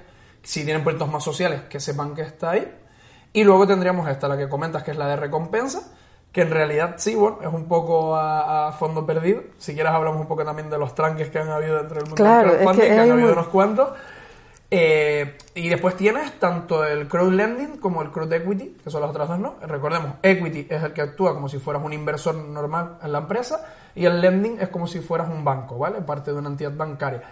si 0.44 0.64
tienen 0.64 0.84
proyectos 0.84 1.10
más 1.10 1.24
sociales, 1.24 1.62
que 1.70 1.80
sepan 1.80 2.14
que 2.14 2.22
está 2.22 2.52
ahí. 2.52 2.72
Y 3.34 3.44
luego 3.44 3.68
tendríamos 3.68 4.10
esta, 4.10 4.28
la 4.28 4.38
que 4.38 4.50
comentas, 4.50 4.84
que 4.84 4.92
es 4.92 4.98
la 4.98 5.08
de 5.08 5.16
recompensa, 5.16 5.92
que 6.32 6.42
en 6.42 6.52
realidad 6.52 6.96
sí, 6.98 7.16
bueno, 7.16 7.40
es 7.42 7.54
un 7.54 7.68
poco 7.68 8.16
a, 8.16 8.72
fondo 8.78 9.06
perdido. 9.06 9.44
Si 9.58 9.74
quieres 9.74 9.92
hablamos 9.92 10.22
un 10.22 10.28
poco 10.28 10.44
también 10.44 10.70
de 10.70 10.78
los 10.78 10.96
tranques 10.96 11.30
que 11.30 11.40
han 11.40 11.50
habido 11.50 11.78
dentro 11.78 11.96
del 11.96 12.06
mundo 12.06 12.16
claro, 12.16 12.50
del 12.50 12.60
crowdfunding, 12.60 12.88
que, 12.88 13.00
han 13.00 13.12
habido 13.12 13.34
unos 13.34 13.48
cuantos. 13.48 13.90
Eh, 14.70 15.38
y 15.56 15.70
después 15.70 15.96
tienes 15.96 16.40
tanto 16.40 16.84
el 16.84 17.08
crowd 17.08 17.32
lending 17.32 17.78
como 17.78 18.02
el 18.02 18.12
crowd 18.12 18.32
equity, 18.34 18.78
que 18.84 18.90
son 18.90 19.02
las 19.02 19.12
otras 19.12 19.30
dos, 19.30 19.40
¿no? 19.40 19.56
Recordemos, 19.62 20.16
equity 20.22 20.68
es 20.70 20.84
el 20.84 20.92
que 20.92 21.02
actúa 21.02 21.34
como 21.34 21.48
si 21.48 21.58
fueras 21.58 21.84
un 21.84 21.94
inversor 21.94 22.36
normal 22.36 22.98
en 23.02 23.14
la 23.14 23.20
empresa 23.20 23.66
y 23.96 24.06
el 24.06 24.20
lending 24.20 24.60
es 24.60 24.68
como 24.68 24.86
si 24.86 25.00
fueras 25.00 25.30
un 25.30 25.46
banco, 25.46 25.78
¿vale? 25.78 26.02
Parte 26.02 26.32
de 26.32 26.38
una 26.38 26.50
entidad 26.50 26.74
bancaria. 26.76 27.24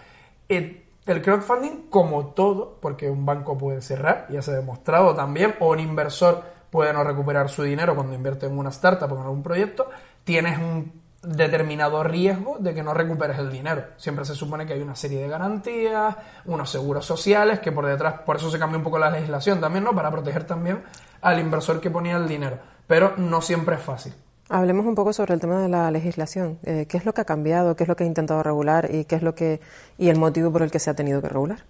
El, 0.48 0.85
el 1.06 1.22
crowdfunding, 1.22 1.90
como 1.90 2.28
todo, 2.28 2.78
porque 2.82 3.10
un 3.10 3.26
banco 3.26 3.58
puede 3.58 3.82
cerrar, 3.82 4.28
ya 4.30 4.42
se 4.42 4.52
ha 4.52 4.56
demostrado 4.56 5.16
también, 5.16 5.56
o 5.60 5.72
un 5.72 5.80
inversor 5.80 6.44
puede 6.70 6.92
no 6.94 7.04
recuperar 7.04 7.50
su 7.50 7.64
dinero 7.64 7.96
cuando 7.96 8.16
invierte 8.16 8.48
en 8.48 8.58
una 8.58 8.70
startup 8.70 9.12
o 9.12 9.16
en 9.16 9.22
algún 9.22 9.44
proyecto, 9.44 9.90
tienes 10.24 10.58
un 10.58 11.06
determinado 11.22 12.04
riesgo 12.04 12.58
de 12.60 12.74
que 12.74 12.84
no 12.84 12.94
recuperes 12.94 13.40
el 13.40 13.52
dinero. 13.52 13.84
Siempre 13.98 14.26
se 14.26 14.36
supone 14.36 14.66
que 14.66 14.74
hay 14.74 14.82
una 14.82 14.96
serie 14.96 15.22
de 15.22 15.28
garantías, 15.28 16.16
unos 16.46 16.70
seguros 16.70 17.06
sociales, 17.06 17.60
que 17.60 17.72
por 17.72 17.86
detrás, 17.86 18.22
por 18.26 18.38
eso 18.38 18.50
se 18.50 18.60
cambia 18.60 18.78
un 18.78 18.84
poco 18.84 19.00
la 19.00 19.10
legislación 19.10 19.60
también, 19.60 19.84
¿no? 19.84 19.94
Para 19.94 20.12
proteger 20.12 20.46
también 20.46 20.84
al 21.22 21.40
inversor 21.40 21.80
que 21.80 21.90
ponía 21.90 22.18
el 22.18 22.28
dinero. 22.28 22.60
Pero 22.88 23.14
no 23.18 23.42
siempre 23.42 23.76
es 23.76 23.82
fácil. 23.82 24.14
Hablemos 24.48 24.86
un 24.86 24.94
poco 24.94 25.12
sobre 25.12 25.34
el 25.34 25.40
tema 25.40 25.60
de 25.60 25.70
la 25.70 25.90
legislación. 25.90 26.60
Eh, 26.64 26.86
¿Qué 26.88 26.98
es 26.98 27.06
lo 27.06 27.14
que 27.14 27.22
ha 27.22 27.26
cambiado? 27.26 27.76
¿Qué 27.76 27.84
es 27.84 27.88
lo 27.88 27.96
que 27.96 28.04
ha 28.04 28.08
intentado 28.08 28.44
regular? 28.44 28.90
¿Y 28.94 29.06
qué 29.06 29.16
es 29.16 29.24
lo 29.24 29.34
que 29.34 29.60
y 29.98 30.10
el 30.10 30.20
motivo 30.20 30.52
por 30.52 30.62
el 30.62 30.70
que 30.70 30.80
se 30.80 30.92
ha 30.92 30.94
tenido 30.94 31.22
que 31.22 31.30
regular? 31.30 31.64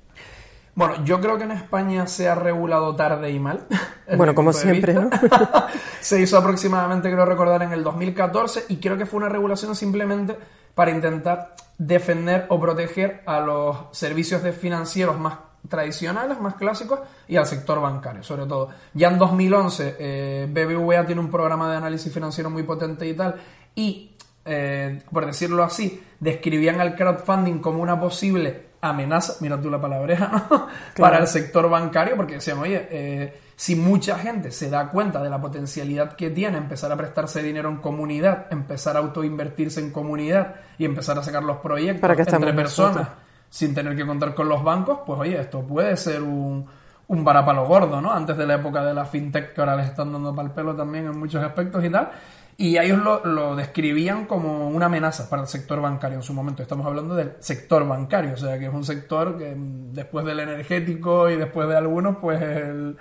Bueno, 0.76 1.06
yo 1.06 1.22
creo 1.22 1.38
que 1.38 1.46
en 1.46 1.52
España 1.52 2.06
se 2.06 2.28
ha 2.28 2.36
regulado 2.36 2.96
tarde 2.96 3.32
y 3.32 3.40
mal. 3.40 3.66
Bueno, 4.18 4.36
como 4.36 4.54
siempre, 4.54 4.94
vista. 4.94 5.68
se 6.00 6.22
hizo 6.22 6.38
aproximadamente, 6.38 7.12
creo 7.12 7.26
recordar, 7.26 7.64
en 7.64 7.72
el 7.72 7.84
2014 7.84 8.66
y 8.70 8.78
creo 8.78 9.00
que 9.00 9.08
fue 9.08 9.18
una 9.18 9.30
regulación 9.30 9.76
simplemente 9.76 10.38
para 10.76 10.92
intentar 10.92 11.56
defender 11.80 12.46
o 12.50 12.60
proteger 12.60 13.24
a 13.26 13.40
los 13.40 13.78
servicios 13.94 14.44
de 14.44 14.54
financieros 14.54 15.20
más 15.20 15.40
tradicionales, 15.68 16.40
más 16.40 16.56
clásicos 16.56 17.00
y 17.28 17.36
al 17.36 17.46
sector 17.46 17.82
bancario, 17.82 18.24
sobre 18.24 18.46
todo. 18.46 18.70
Ya 18.94 19.10
en 19.10 19.18
2011 19.18 19.96
eh, 20.00 20.48
BBVA 20.50 21.06
tiene 21.06 21.22
un 21.22 21.30
programa 21.30 21.70
de 21.70 21.78
análisis 21.78 22.14
financiero 22.14 22.50
muy 22.50 22.64
potente 22.64 23.08
y 23.08 23.14
tal 23.14 23.36
y, 23.76 24.16
eh, 24.46 25.04
por 25.12 25.26
decirlo 25.26 25.64
así, 25.64 26.04
describían 26.20 26.80
al 26.82 26.96
crowdfunding 26.96 27.60
como 27.60 27.82
una 27.82 28.00
posible 28.00 28.66
amenaza, 28.82 29.36
mira 29.42 29.60
tú 29.60 29.70
la 29.70 29.82
palabreja, 29.82 30.48
¿no? 30.50 30.68
Para 30.98 31.18
el 31.18 31.28
sector 31.28 31.70
bancario, 31.70 32.16
porque 32.16 32.36
decían, 32.36 32.60
oye, 32.60 32.88
eh, 32.90 33.40
si 33.56 33.76
mucha 33.76 34.18
gente 34.20 34.52
se 34.52 34.70
da 34.70 34.90
cuenta 34.90 35.24
de 35.24 35.30
la 35.30 35.40
potencialidad 35.40 36.16
que 36.16 36.30
tiene 36.30 36.58
empezar 36.58 36.92
a 36.92 36.98
prestarse 36.98 37.42
dinero 37.42 37.70
en 37.70 37.78
comunidad, 37.78 38.48
empezar 38.52 38.98
a 38.98 39.00
autoinvertirse 39.00 39.80
en 39.80 39.92
comunidad 39.92 40.56
y 40.78 40.86
empezar 40.86 41.18
a 41.18 41.24
sacar 41.24 41.44
los 41.44 41.58
proyectos 41.58 42.02
¿Para 42.02 42.14
entre 42.14 42.54
personas 42.54 42.96
nosotros? 42.96 43.25
Sin 43.56 43.74
tener 43.74 43.96
que 43.96 44.06
contar 44.06 44.36
con 44.36 44.50
los 44.50 44.62
bancos, 44.66 45.00
pues 45.06 45.18
oye, 45.18 45.40
esto 45.40 45.62
puede 45.62 45.96
ser 45.96 46.22
un, 46.22 46.66
un 47.08 47.24
varapalo 47.24 47.66
gordo, 47.66 48.02
¿no? 48.02 48.12
Antes 48.12 48.36
de 48.36 48.46
la 48.46 48.56
época 48.56 48.84
de 48.84 48.94
la 48.94 49.06
fintech 49.06 49.54
que 49.54 49.62
ahora 49.62 49.78
les 49.78 49.86
están 49.86 50.12
dando 50.12 50.36
pal 50.36 50.54
pelo 50.54 50.76
también 50.76 51.06
en 51.06 51.18
muchos 51.18 51.42
aspectos 51.42 51.82
y 51.86 51.90
tal. 51.90 52.12
Y 52.58 52.78
ellos 52.78 53.02
lo, 53.02 53.26
lo 53.26 53.56
describían 53.56 54.26
como 54.26 54.68
una 54.68 54.88
amenaza 54.88 55.30
para 55.30 55.44
el 55.44 55.48
sector 55.48 55.80
bancario 55.80 56.18
en 56.18 56.24
su 56.24 56.34
momento. 56.34 56.64
Estamos 56.64 56.86
hablando 56.86 57.16
del 57.16 57.38
sector 57.40 57.88
bancario, 57.88 58.34
o 58.34 58.38
sea 58.38 58.60
que 58.60 58.66
es 58.66 58.74
un 58.74 58.84
sector 58.84 59.38
que 59.38 59.56
mm, 59.56 59.94
después 59.94 60.26
del 60.26 60.42
energético 60.42 61.30
y 61.30 61.38
después 61.38 61.70
de 61.70 61.78
algunos, 61.78 62.18
pues 62.18 62.42
es 62.42 62.58
el, 62.58 62.98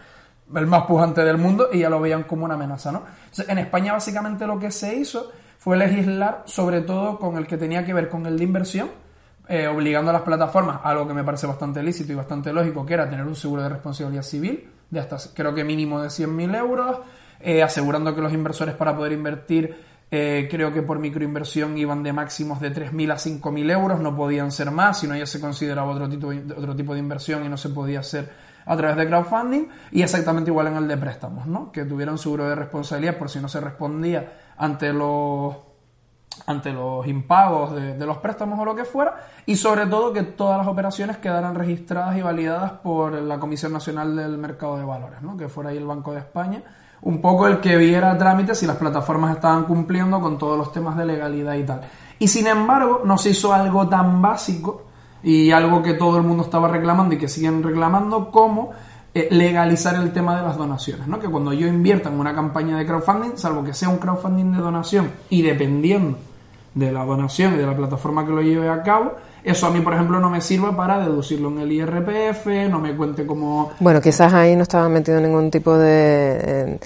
el 0.55 0.67
más 0.69 0.85
pujante 0.85 1.25
del 1.25 1.37
mundo 1.37 1.71
y 1.73 1.81
ya 1.81 1.91
lo 1.91 2.01
veían 2.01 2.23
como 2.23 2.45
una 2.45 2.55
amenaza, 2.55 2.93
¿no? 2.93 3.03
Entonces, 3.25 3.49
en 3.49 3.59
España 3.59 3.93
básicamente 3.93 4.47
lo 4.47 4.61
que 4.61 4.71
se 4.71 4.95
hizo 4.95 5.33
fue 5.59 5.77
legislar 5.77 6.45
sobre 6.47 6.83
todo 6.83 7.19
con 7.19 7.39
el 7.39 7.49
que 7.49 7.57
tenía 7.57 7.85
que 7.85 7.93
ver 7.93 8.09
con 8.09 8.25
el 8.27 8.39
de 8.39 8.45
inversión, 8.45 9.04
eh, 9.49 9.67
obligando 9.67 10.11
a 10.11 10.15
las 10.15 10.23
plataformas, 10.23 10.81
algo 10.85 11.07
que 11.07 11.15
me 11.15 11.25
parece 11.25 11.47
bastante 11.47 11.83
lícito 11.83 12.13
y 12.13 12.17
bastante 12.17 12.53
lógico, 12.53 12.85
que 12.87 12.95
era 12.95 13.09
tener 13.09 13.27
un 13.27 13.37
seguro 13.37 13.63
de 13.63 13.69
responsabilidad 13.69 14.23
civil 14.23 14.71
de 14.91 15.01
hasta 15.01 15.17
creo 15.35 15.55
que 15.55 15.65
mínimo 15.65 16.01
de 16.01 16.09
100.000 16.09 16.57
euros, 16.57 16.99
eh, 17.41 17.63
asegurando 17.63 18.15
que 18.15 18.23
los 18.23 18.33
inversores 18.33 18.75
para 18.75 18.97
poder 18.97 19.13
invertir, 19.13 19.75
eh, 20.11 20.47
creo 20.51 20.73
que 20.73 20.83
por 20.83 20.99
microinversión 20.99 21.77
iban 21.77 22.03
de 22.03 22.13
máximos 22.13 22.61
de 22.61 22.73
3.000 22.73 23.13
a 23.13 23.17
5.000 23.17 23.71
euros, 23.71 24.01
no 24.01 24.17
podían 24.17 24.53
ser 24.53 24.71
más, 24.71 25.01
sino 25.01 25.17
ya 25.17 25.27
se 25.27 25.41
consideraba 25.41 25.91
otro 25.91 26.09
tipo, 26.09 26.29
otro 26.29 26.75
tipo 26.75 26.95
de 26.95 27.01
inversión 27.01 27.45
y 27.45 27.49
no 27.49 27.57
se 27.57 27.71
podía 27.71 28.01
hacer 28.01 28.55
a 28.67 28.77
través 28.77 28.97
de 28.97 29.07
crowdfunding, 29.07 29.69
y 29.93 30.03
exactamente 30.03 30.51
igual 30.51 30.69
en 30.69 30.77
el 30.77 30.89
de 30.89 30.97
préstamos, 30.97 31.47
¿no? 31.47 31.71
que 31.71 31.85
tuvieran 31.85 32.17
seguro 32.17 32.49
de 32.49 32.55
responsabilidad 32.55 33.19
por 33.19 33.29
si 33.29 33.39
no 33.39 33.49
se 33.49 33.61
respondía 33.61 34.55
ante 34.57 34.91
los 34.91 35.55
ante 36.47 36.73
los 36.73 37.07
impagos 37.07 37.75
de, 37.75 38.07
los 38.07 38.19
préstamos 38.19 38.59
o 38.59 38.65
lo 38.65 38.75
que 38.75 38.85
fuera, 38.85 39.17
y 39.47 39.57
sobre 39.57 39.87
todo 39.87 40.13
que 40.13 40.23
todas 40.23 40.59
las 40.59 40.67
operaciones 40.67 41.19
quedaran 41.19 41.55
registradas 41.55 42.17
y 42.17 42.23
validadas 42.23 42.73
por 42.73 43.13
la 43.13 43.39
Comisión 43.39 43.73
Nacional 43.73 44.17
del 44.17 44.39
Mercado 44.39 44.77
de 44.77 44.85
Valores, 44.85 45.23
¿no? 45.23 45.37
que 45.37 45.49
fuera 45.49 45.71
ahí 45.71 45.77
el 45.77 45.87
Banco 45.87 46.13
de 46.13 46.19
España, 46.19 46.63
un 47.03 47.21
poco 47.21 47.47
el 47.47 47.61
que 47.61 47.77
viera 47.77 48.17
trámites 48.17 48.59
si 48.59 48.67
las 48.67 48.77
plataformas 48.77 49.35
estaban 49.35 49.65
cumpliendo 49.65 50.21
con 50.21 50.39
todos 50.39 50.57
los 50.57 50.73
temas 50.73 50.97
de 50.97 51.05
legalidad 51.05 51.55
y 51.55 51.65
tal. 51.65 51.83
Y 52.19 52.29
sin 52.29 52.47
embargo, 52.47 53.03
no 53.05 53.19
se 53.19 53.31
hizo 53.31 53.53
algo 53.53 53.89
tan 53.89 54.23
básico 54.23 54.85
y 55.23 55.51
algo 55.51 55.83
que 55.83 55.95
todo 55.95 56.17
el 56.19 56.23
mundo 56.23 56.45
estaba 56.45 56.69
reclamando 56.69 57.15
y 57.15 57.19
que 57.19 57.29
siguen 57.29 57.63
reclamando 57.63 58.31
como 58.31 58.71
eh, 59.15 59.29
legalizar 59.31 59.95
el 59.95 60.13
tema 60.13 60.37
de 60.37 60.43
las 60.43 60.57
donaciones, 60.57 61.07
¿no? 61.07 61.21
Que 61.21 61.29
cuando 61.29 61.53
yo 61.53 61.67
invierta 61.69 62.09
en 62.09 62.19
una 62.19 62.35
campaña 62.35 62.77
de 62.77 62.85
crowdfunding, 62.87 63.37
salvo 63.37 63.63
que 63.63 63.73
sea 63.73 63.89
un 63.89 63.99
crowdfunding 63.99 64.53
de 64.53 64.59
donación 64.59 65.11
y 65.31 65.43
dependiendo 65.43 66.19
de 66.75 66.91
la 66.91 67.05
donación 67.05 67.55
y 67.55 67.59
de 67.59 67.67
la 67.67 67.77
plataforma 67.77 68.27
que 68.27 68.33
lo 68.33 68.43
lleve 68.43 68.69
a 68.69 68.83
cabo, 68.83 69.13
eso 69.45 69.67
a 69.67 69.71
mí, 69.71 69.81
por 69.81 69.95
ejemplo, 69.95 70.19
no 70.19 70.31
me 70.31 70.41
sirva 70.41 70.75
para 70.77 70.99
deducirlo 70.99 71.49
en 71.51 71.59
el 71.61 71.71
IRPF, 71.71 72.47
no 72.71 72.81
me 72.81 72.97
cuente 72.97 73.25
como... 73.27 73.71
Bueno, 73.79 74.01
quizás 74.01 74.33
ahí 74.33 74.57
no 74.57 74.63
estaba 74.63 74.89
metido 74.89 75.21
ningún 75.21 75.51
tipo 75.53 75.77
de, 75.77 76.39
eh, 76.43 76.79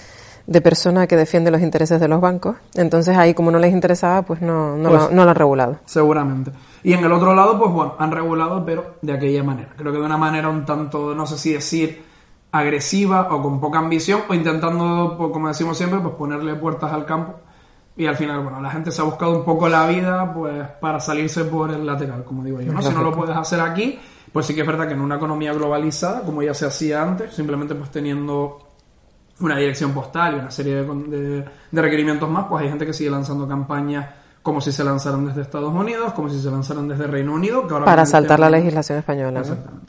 de 0.47 0.61
persona 0.61 1.07
que 1.07 1.17
defiende 1.17 1.51
los 1.51 1.63
intereses 1.63 1.99
de 2.01 2.09
los 2.09 2.21
bancos, 2.21 2.57
entonces 2.75 3.17
ahí 3.17 3.33
como 3.33 3.51
no 3.51 3.59
les 3.59 3.73
interesaba, 3.73 4.21
pues 4.23 4.43
no, 4.43 4.77
no, 4.77 4.91
Pues- 4.91 5.03
lo, 5.05 5.11
no 5.13 5.25
lo 5.25 5.31
han 5.31 5.37
regulado. 5.37 5.79
Seguramente. 5.87 6.51
Y 6.83 6.93
en 6.93 7.03
el 7.05 7.13
otro 7.13 7.35
lado, 7.35 7.59
pues 7.59 7.73
bueno, 7.73 7.95
han 7.99 8.11
regulado, 8.13 8.65
pero 8.67 8.97
de 9.01 9.13
aquella 9.15 9.43
manera. 9.43 9.71
Creo 9.77 9.93
que 9.93 9.99
de 9.99 10.05
una 10.05 10.19
manera 10.19 10.49
un 10.51 10.67
tanto, 10.67 11.15
no 11.15 11.27
sé 11.27 11.39
si 11.39 11.53
decir 11.55 12.08
agresiva 12.53 13.29
o 13.35 13.43
con 13.43 13.61
poca 13.61 13.79
ambición, 13.79 14.23
o 14.29 14.35
intentando, 14.35 15.15
pues, 15.19 15.31
como 15.33 15.49
decimos 15.49 15.77
siempre, 15.77 15.99
pues 16.01 16.15
ponerle 16.15 16.55
puertas 16.55 16.93
al 16.93 17.05
campo. 17.05 17.35
Y 17.97 18.07
al 18.07 18.17
final, 18.17 18.41
bueno, 18.43 18.61
la 18.61 18.71
gente 18.71 18.93
se 18.93 19.01
ha 19.01 19.05
buscado 19.05 19.33
un 19.39 19.45
poco 19.45 19.69
la 19.69 19.87
vida, 19.87 20.33
pues, 20.33 20.67
para 20.81 21.01
salirse 21.01 21.45
por 21.45 21.71
el 21.73 21.85
lateral, 21.85 22.25
como 22.25 22.45
digo 22.45 22.61
yo, 22.61 22.73
¿no? 22.73 22.81
Si 22.81 22.95
no 22.95 23.03
lo 23.03 23.13
puedes 23.13 23.37
hacer 23.37 23.61
aquí, 23.61 23.99
pues 24.33 24.47
sí 24.47 24.55
que 24.55 24.61
es 24.61 24.67
verdad 24.67 24.87
que 24.87 24.95
en 24.95 25.01
una 25.01 25.17
economía 25.17 25.53
globalizada, 25.53 26.21
como 26.23 26.43
ya 26.43 26.55
se 26.55 26.67
hacía 26.67 27.03
antes, 27.03 27.35
simplemente 27.35 27.75
pues 27.75 27.91
teniendo 27.91 28.59
una 29.41 29.57
dirección 29.57 29.93
postal 29.93 30.35
y 30.37 30.39
una 30.39 30.51
serie 30.51 30.77
de, 30.83 30.85
de- 30.85 31.45
de 31.71 31.83
requerimientos 31.83 32.29
más, 32.31 32.47
pues 32.49 32.63
hay 32.63 32.69
gente 32.71 32.87
que 32.87 32.93
sigue 32.93 33.11
lanzando 33.11 33.47
campañas 33.49 34.07
como 34.43 34.61
si 34.61 34.71
se 34.73 34.83
lanzaran 34.85 35.27
desde 35.27 35.43
Estados 35.43 35.73
Unidos, 35.75 36.13
como 36.13 36.29
si 36.31 36.41
se 36.41 36.51
lanzaran 36.51 36.87
desde 36.89 37.07
Reino 37.07 37.35
Unido. 37.35 37.67
Que 37.67 37.75
ahora 37.75 37.85
Para 37.85 38.07
saltar 38.07 38.39
la 38.41 38.49
legislación 38.51 38.99
española. 38.99 39.41
Exactamente. 39.41 39.88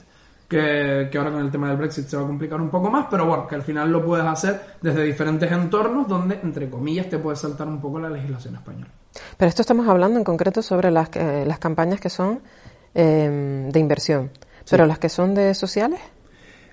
Que, 0.49 1.09
que 1.11 1.17
ahora 1.19 1.31
con 1.31 1.41
el 1.41 1.51
tema 1.51 1.67
del 1.69 1.77
Brexit 1.77 2.07
se 2.07 2.17
va 2.17 2.23
a 2.23 2.25
complicar 2.25 2.59
un 2.59 2.69
poco 2.71 2.89
más, 2.89 3.05
pero 3.11 3.25
bueno, 3.27 3.47
que 3.47 3.53
al 3.53 3.61
final 3.61 3.91
lo 3.91 4.03
puedes 4.03 4.25
hacer 4.25 4.59
desde 4.81 5.03
diferentes 5.03 5.51
entornos 5.51 6.07
donde, 6.07 6.39
entre 6.41 6.67
comillas, 6.71 7.07
te 7.07 7.19
puede 7.19 7.37
saltar 7.37 7.67
un 7.67 7.79
poco 7.79 7.99
la 7.99 8.09
legislación 8.09 8.55
española. 8.55 8.87
Pero 9.37 9.47
esto 9.47 9.61
estamos 9.61 9.87
hablando 9.87 10.17
en 10.17 10.23
concreto 10.23 10.63
sobre 10.63 10.89
las, 10.89 11.09
eh, 11.15 11.43
las 11.45 11.59
campañas 11.59 11.99
que 12.01 12.09
son 12.09 12.39
eh, 12.95 13.69
de 13.71 13.79
inversión. 13.79 14.31
Pero 14.69 14.87
las 14.87 14.97
que 14.97 15.09
son 15.09 15.35
de 15.35 15.53
sociales, 15.53 15.99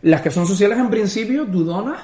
Las 0.03 0.23
que 0.23 0.31
son 0.31 0.47
sociales 0.47 0.79
en 0.79 0.89
principio, 0.89 1.47
tú 1.47 1.63
donas. 1.65 2.01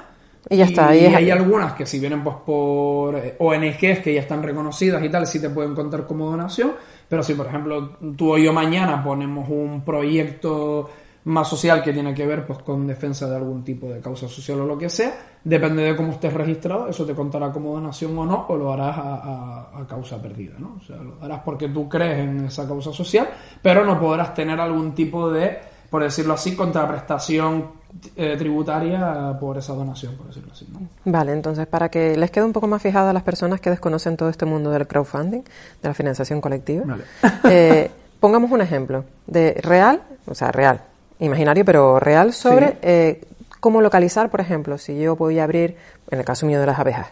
Y 0.50 0.56
ya 0.56 0.64
está, 0.66 0.94
Y 0.94 1.04
es- 1.06 1.14
hay 1.14 1.30
algunas 1.30 1.72
que 1.74 1.86
si 1.86 1.98
vienen 2.00 2.22
pues 2.24 2.36
por 2.44 3.14
eh, 3.16 3.36
ONGs 3.38 4.00
que 4.00 4.12
ya 4.14 4.20
están 4.20 4.42
reconocidas 4.42 5.02
y 5.04 5.08
tal, 5.08 5.26
sí 5.26 5.40
te 5.40 5.48
pueden 5.50 5.74
contar 5.74 6.06
como 6.06 6.30
donación. 6.30 6.72
Pero 7.08 7.22
si, 7.22 7.32
por 7.34 7.46
ejemplo, 7.46 7.96
tú 8.16 8.34
o 8.34 8.38
yo 8.38 8.52
mañana 8.52 9.02
ponemos 9.04 9.48
un 9.48 9.84
proyecto 9.84 10.90
más 11.24 11.48
social 11.48 11.82
que 11.82 11.92
tiene 11.92 12.12
que 12.14 12.26
ver 12.26 12.44
pues 12.46 12.58
con 12.60 12.86
defensa 12.86 13.28
de 13.28 13.36
algún 13.36 13.62
tipo 13.62 13.88
de 13.88 14.00
causa 14.00 14.26
social 14.28 14.60
o 14.60 14.66
lo 14.66 14.76
que 14.76 14.88
sea, 14.88 15.12
depende 15.44 15.82
de 15.84 15.94
cómo 15.96 16.12
estés 16.12 16.32
registrado, 16.34 16.88
eso 16.88 17.04
te 17.06 17.14
contará 17.14 17.52
como 17.52 17.72
donación 17.74 18.16
o 18.18 18.26
no, 18.26 18.46
o 18.48 18.56
lo 18.56 18.72
harás 18.72 18.98
a, 18.98 19.14
a- 19.14 19.80
a 19.82 19.86
causa 19.86 20.20
perdida, 20.20 20.54
¿no? 20.58 20.78
O 20.82 20.84
sea, 20.84 20.96
lo 20.96 21.14
harás 21.22 21.40
porque 21.44 21.68
tú 21.68 21.88
crees 21.88 22.18
en 22.20 22.44
esa 22.46 22.66
causa 22.66 22.92
social, 22.92 23.28
pero 23.62 23.84
no 23.84 24.00
podrás 24.00 24.34
tener 24.34 24.58
algún 24.60 24.92
tipo 24.94 25.30
de, 25.30 25.58
por 25.90 26.02
decirlo 26.02 26.34
así, 26.34 26.56
contraprestación 26.56 27.82
eh, 28.16 28.36
tributaria 28.38 29.36
por 29.38 29.58
esa 29.58 29.74
donación, 29.74 30.16
por 30.16 30.26
decirlo 30.28 30.50
así, 30.52 30.66
¿no? 30.72 30.80
Vale, 31.04 31.32
entonces 31.32 31.66
para 31.66 31.88
que 31.88 32.16
les 32.16 32.30
quede 32.30 32.44
un 32.44 32.52
poco 32.52 32.66
más 32.66 32.82
fijada 32.82 33.10
a 33.10 33.12
las 33.12 33.22
personas 33.22 33.60
que 33.60 33.70
desconocen 33.70 34.16
todo 34.16 34.28
este 34.28 34.44
mundo 34.46 34.70
del 34.70 34.86
crowdfunding, 34.86 35.42
de 35.42 35.88
la 35.88 35.94
financiación 35.94 36.40
colectiva, 36.40 36.84
Vale. 36.86 37.04
eh, 37.50 37.90
pongamos 38.18 38.50
un 38.50 38.60
ejemplo 38.60 39.04
de 39.26 39.54
real, 39.62 40.02
o 40.26 40.34
sea, 40.34 40.50
real, 40.52 40.80
imaginario, 41.24 41.64
pero 41.64 41.98
real, 42.00 42.32
sobre 42.32 42.68
Sí. 42.68 42.74
eh, 42.82 43.20
cómo 43.60 43.80
localizar, 43.80 44.28
por 44.30 44.40
ejemplo, 44.40 44.76
si 44.78 44.98
yo 44.98 45.16
voy 45.16 45.38
a 45.38 45.44
abrir, 45.44 45.76
en 46.10 46.18
el 46.18 46.24
caso 46.24 46.46
mío 46.46 46.60
de 46.60 46.66
las 46.66 46.78
abejas, 46.78 47.08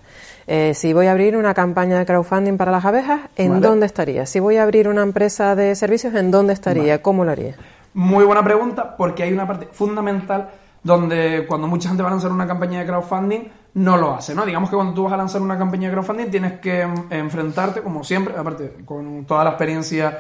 eh, 0.47 0.75
si 0.75 0.93
voy 0.93 1.07
a 1.07 1.12
abrir 1.12 1.37
una 1.37 1.55
campaña 1.55 1.99
de 1.99 2.07
crowdfunding 2.07 2.57
para 2.57 2.73
las 2.73 2.85
abejas, 2.85 3.21
¿en 3.37 3.52
Vale. 3.52 3.67
dónde 3.67 3.87
estaría? 3.87 4.26
Si 4.26 4.40
voy 4.40 4.57
a 4.57 4.64
abrir 4.64 4.88
una 4.88 5.02
empresa 5.02 5.55
de 5.55 5.75
servicios, 5.76 6.14
¿en 6.14 6.31
dónde 6.31 6.52
estaría? 6.52 7.00
¿Cómo 7.02 7.25
lo 7.25 7.31
haría? 7.31 7.55
Muy 7.95 8.25
buena 8.25 8.43
pregunta, 8.43 8.97
porque 8.97 9.23
hay 9.23 9.33
una 9.33 9.47
parte 9.47 9.69
fundamental 9.71 10.50
donde 10.83 11.45
cuando 11.47 11.67
mucha 11.69 11.88
gente 11.88 12.02
va 12.02 12.09
a 12.09 12.12
lanzar 12.12 12.33
una 12.33 12.47
campaña 12.47 12.81
de 12.81 12.87
crowdfunding, 12.87 13.40
no 13.75 13.97
lo 13.97 14.14
hace, 14.14 14.35
¿no? 14.35 14.45
Digamos 14.45 14.71
que 14.71 14.76
cuando 14.76 14.95
tú 14.95 15.05
vas 15.05 15.12
a 15.12 15.17
lanzar 15.17 15.40
una 15.43 15.57
campaña 15.59 15.88
de 15.88 15.95
crowdfunding 15.95 16.31
tienes 16.31 16.59
que 16.59 16.81
em, 16.81 16.95
enfrentarte, 17.11 17.83
como 17.83 18.02
siempre, 18.02 18.35
aparte 18.37 18.76
con 18.85 19.25
toda 19.26 19.45
la 19.45 19.50
experiencia 19.50 20.19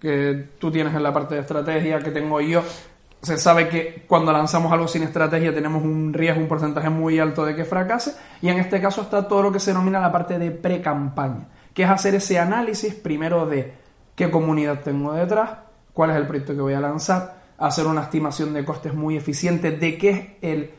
que 0.00 0.46
tú 0.58 0.70
tienes 0.70 0.94
en 0.94 1.02
la 1.02 1.12
parte 1.12 1.34
de 1.34 1.40
estrategia 1.42 1.98
que 1.98 2.10
tengo 2.10 2.40
yo, 2.40 2.62
se 3.22 3.36
sabe 3.36 3.68
que 3.68 4.04
cuando 4.06 4.32
lanzamos 4.32 4.72
algo 4.72 4.86
sin 4.86 5.02
estrategia 5.02 5.52
tenemos 5.52 5.82
un 5.82 6.12
riesgo, 6.12 6.40
un 6.40 6.48
porcentaje 6.48 6.88
muy 6.88 7.18
alto 7.18 7.44
de 7.44 7.56
que 7.56 7.64
fracase, 7.64 8.14
y 8.40 8.48
en 8.48 8.58
este 8.58 8.80
caso 8.80 9.02
está 9.02 9.26
todo 9.26 9.42
lo 9.42 9.52
que 9.52 9.60
se 9.60 9.72
denomina 9.72 10.00
la 10.00 10.12
parte 10.12 10.38
de 10.38 10.50
pre-campaña, 10.50 11.48
que 11.74 11.82
es 11.82 11.90
hacer 11.90 12.14
ese 12.14 12.38
análisis 12.38 12.94
primero 12.94 13.46
de 13.46 13.74
qué 14.14 14.30
comunidad 14.30 14.80
tengo 14.80 15.12
detrás, 15.12 15.50
cuál 15.92 16.10
es 16.10 16.16
el 16.16 16.26
proyecto 16.26 16.54
que 16.54 16.60
voy 16.60 16.74
a 16.74 16.80
lanzar, 16.80 17.38
hacer 17.58 17.86
una 17.86 18.02
estimación 18.02 18.52
de 18.52 18.64
costes 18.64 18.94
muy 18.94 19.16
eficiente 19.16 19.72
de 19.72 19.98
qué 19.98 20.10
es 20.10 20.26
el 20.42 20.70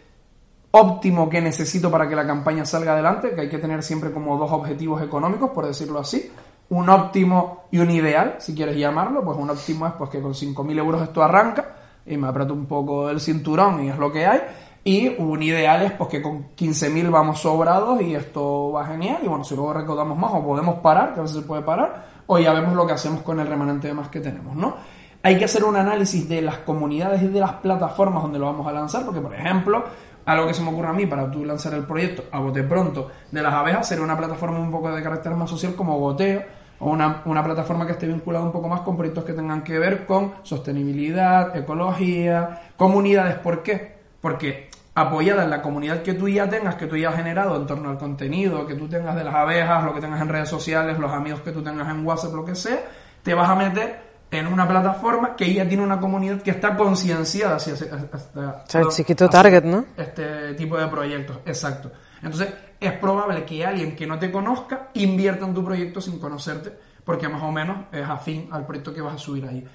óptimo 0.72 1.30
que 1.30 1.42
necesito 1.42 1.92
para 1.92 2.08
que 2.08 2.16
la 2.16 2.26
campaña 2.26 2.66
salga 2.66 2.94
adelante, 2.94 3.34
que 3.36 3.42
hay 3.42 3.50
que 3.50 3.58
tener 3.58 3.84
siempre 3.84 4.12
como 4.12 4.38
dos 4.38 4.52
objetivos 4.52 5.02
económicos, 5.02 5.50
por 5.52 5.66
decirlo 5.66 6.00
así. 6.00 6.32
Un 6.70 6.88
óptimo 6.88 7.66
y 7.72 7.80
un 7.80 7.90
ideal, 7.90 8.36
si 8.38 8.54
quieres 8.54 8.78
llamarlo, 8.78 9.24
pues 9.26 9.38
un 9.38 9.50
óptimo 9.50 9.88
es 9.88 9.94
pues 9.94 10.10
que 10.12 10.22
con 10.22 10.34
5.000 10.34 10.78
euros 10.78 11.02
esto 11.02 11.24
arranca, 11.24 11.79
y 12.06 12.18
me 12.18 12.28
aprieto 12.28 12.54
un 12.54 12.66
poco 12.66 13.10
el 13.10 13.20
cinturón 13.20 13.84
y 13.84 13.90
es 13.90 13.98
lo 13.98 14.12
que 14.12 14.26
hay. 14.26 14.42
Y 14.84 15.10
un 15.18 15.44
ideal 15.44 15.82
es 15.84 15.92
pues 15.92 16.10
que 16.10 16.22
con 16.22 16.56
15.000 16.56 17.12
vamos 17.12 17.40
sobrados 17.40 18.02
y 18.02 18.16
esto 18.16 18.72
va 18.72 18.86
genial. 18.86 19.20
Y 19.24 19.28
bueno, 19.28 19.44
si 19.44 19.56
luego 19.56 19.74
recaudamos 19.74 20.18
más 20.18 20.32
o 20.34 20.44
podemos 20.44 20.80
parar, 20.80 21.14
que 21.14 21.20
a 21.20 21.24
veces 21.24 21.38
se 21.38 21.44
puede 21.44 21.62
parar, 21.62 22.08
o 22.28 22.40
ya 22.40 22.54
vemos 22.54 22.74
lo 22.74 22.88
que 22.88 22.94
hacemos 22.94 23.22
con 23.22 23.40
el 23.40 23.48
remanente 23.48 23.88
de 23.88 23.94
más 23.94 24.10
que 24.10 24.20
tenemos, 24.20 24.56
¿no? 24.56 24.76
Hay 25.22 25.38
que 25.38 25.46
hacer 25.46 25.66
un 25.66 25.76
análisis 25.76 26.30
de 26.30 26.42
las 26.42 26.60
comunidades 26.60 27.22
y 27.22 27.28
de 27.28 27.40
las 27.42 27.54
plataformas 27.54 28.24
donde 28.24 28.40
lo 28.40 28.46
vamos 28.46 28.66
a 28.68 28.72
lanzar, 28.72 29.04
porque 29.04 29.20
por 29.20 29.34
ejemplo, 29.34 29.84
algo 30.26 30.48
que 30.48 30.54
se 30.54 30.62
me 30.62 30.70
ocurre 30.70 30.88
a 30.88 30.94
mí 30.94 31.06
para 31.06 31.30
tú 31.30 31.44
lanzar 31.44 31.74
el 31.74 31.84
proyecto 31.84 32.24
a 32.32 32.40
bote 32.40 32.64
pronto 32.64 33.10
de 33.32 33.42
las 33.42 33.54
abejas 33.54 33.88
sería 33.88 34.04
una 34.04 34.18
plataforma 34.18 34.60
un 34.60 34.72
poco 34.72 34.92
de 34.92 35.04
carácter 35.04 35.34
más 35.34 35.50
social 35.50 35.76
como 35.76 36.00
Goteo, 36.00 36.44
o 36.80 36.90
una, 36.90 37.22
una, 37.26 37.44
plataforma 37.44 37.86
que 37.86 37.94
esté 37.94 38.08
vinculada 38.08 38.46
un 38.46 38.52
poco 38.52 38.68
más 38.68 38.82
con 38.82 38.96
proyectos 38.96 39.26
que 39.26 39.34
tengan 39.34 39.64
que 39.64 39.78
ver 39.78 40.06
con 40.06 40.34
sostenibilidad, 40.44 41.56
ecología, 41.56 42.72
comunidades. 42.78 43.36
¿Por 43.36 43.64
qué? 43.64 43.98
Porque 44.22 44.70
apoyada 44.96 45.44
en 45.44 45.50
la 45.50 45.62
comunidad 45.62 46.02
que 46.02 46.14
tú 46.14 46.28
ya 46.28 46.50
tengas, 46.50 46.76
que 46.76 46.88
tú 46.88 46.96
ya 46.96 47.10
has 47.10 47.16
generado 47.16 47.56
en 47.56 47.66
torno 47.66 47.90
al 47.90 47.98
contenido, 47.98 48.66
que 48.66 48.76
tú 48.76 48.88
tengas 48.88 49.16
de 49.16 49.24
las 49.24 49.34
abejas, 49.34 49.84
lo 49.84 49.94
que 49.94 50.02
tengas 50.02 50.22
en 50.22 50.30
redes 50.30 50.50
sociales, 50.50 51.00
los 51.00 51.12
amigos 51.12 51.42
que 51.42 51.52
tú 51.52 51.62
tengas 51.62 51.88
en 51.90 52.06
WhatsApp, 52.06 52.34
lo 52.34 52.46
que 52.46 52.56
sea, 52.56 52.80
te 53.24 53.34
vas 53.34 53.50
a 53.50 53.56
meter 53.56 54.10
en 54.32 54.48
una 54.48 54.68
plataforma 54.68 55.36
que 55.36 55.54
ya 55.54 55.68
tiene 55.68 55.84
una 55.84 56.00
comunidad 56.00 56.42
que 56.42 56.52
está 56.52 56.76
concienciada 56.76 57.56
hacia, 57.56 57.74
el 57.74 58.88
chiquito 58.90 59.28
target, 59.28 59.64
¿no? 59.64 59.86
Este 59.98 60.54
tipo 60.54 60.78
de 60.78 60.88
proyectos, 60.88 61.38
exacto. 61.46 61.92
Entonces, 62.22 62.54
es 62.80 62.92
probable 62.94 63.44
que 63.46 63.66
alguien 63.66 63.96
que 63.96 64.08
no 64.08 64.18
te 64.20 64.32
conozca 64.32 64.90
invierta 64.94 65.46
en 65.46 65.54
tu 65.54 65.64
proyecto 65.64 66.02
sin 66.02 66.20
conocerte, 66.20 66.72
porque 67.04 67.28
más 67.28 67.44
o 67.44 67.52
menos 67.52 67.86
es 67.92 68.08
afín 68.08 68.50
al 68.52 68.66
proyecto 68.66 68.94
que 68.94 69.02
vas 69.02 69.16
a 69.16 69.18
subir 69.18 69.46
ahí 69.46 69.66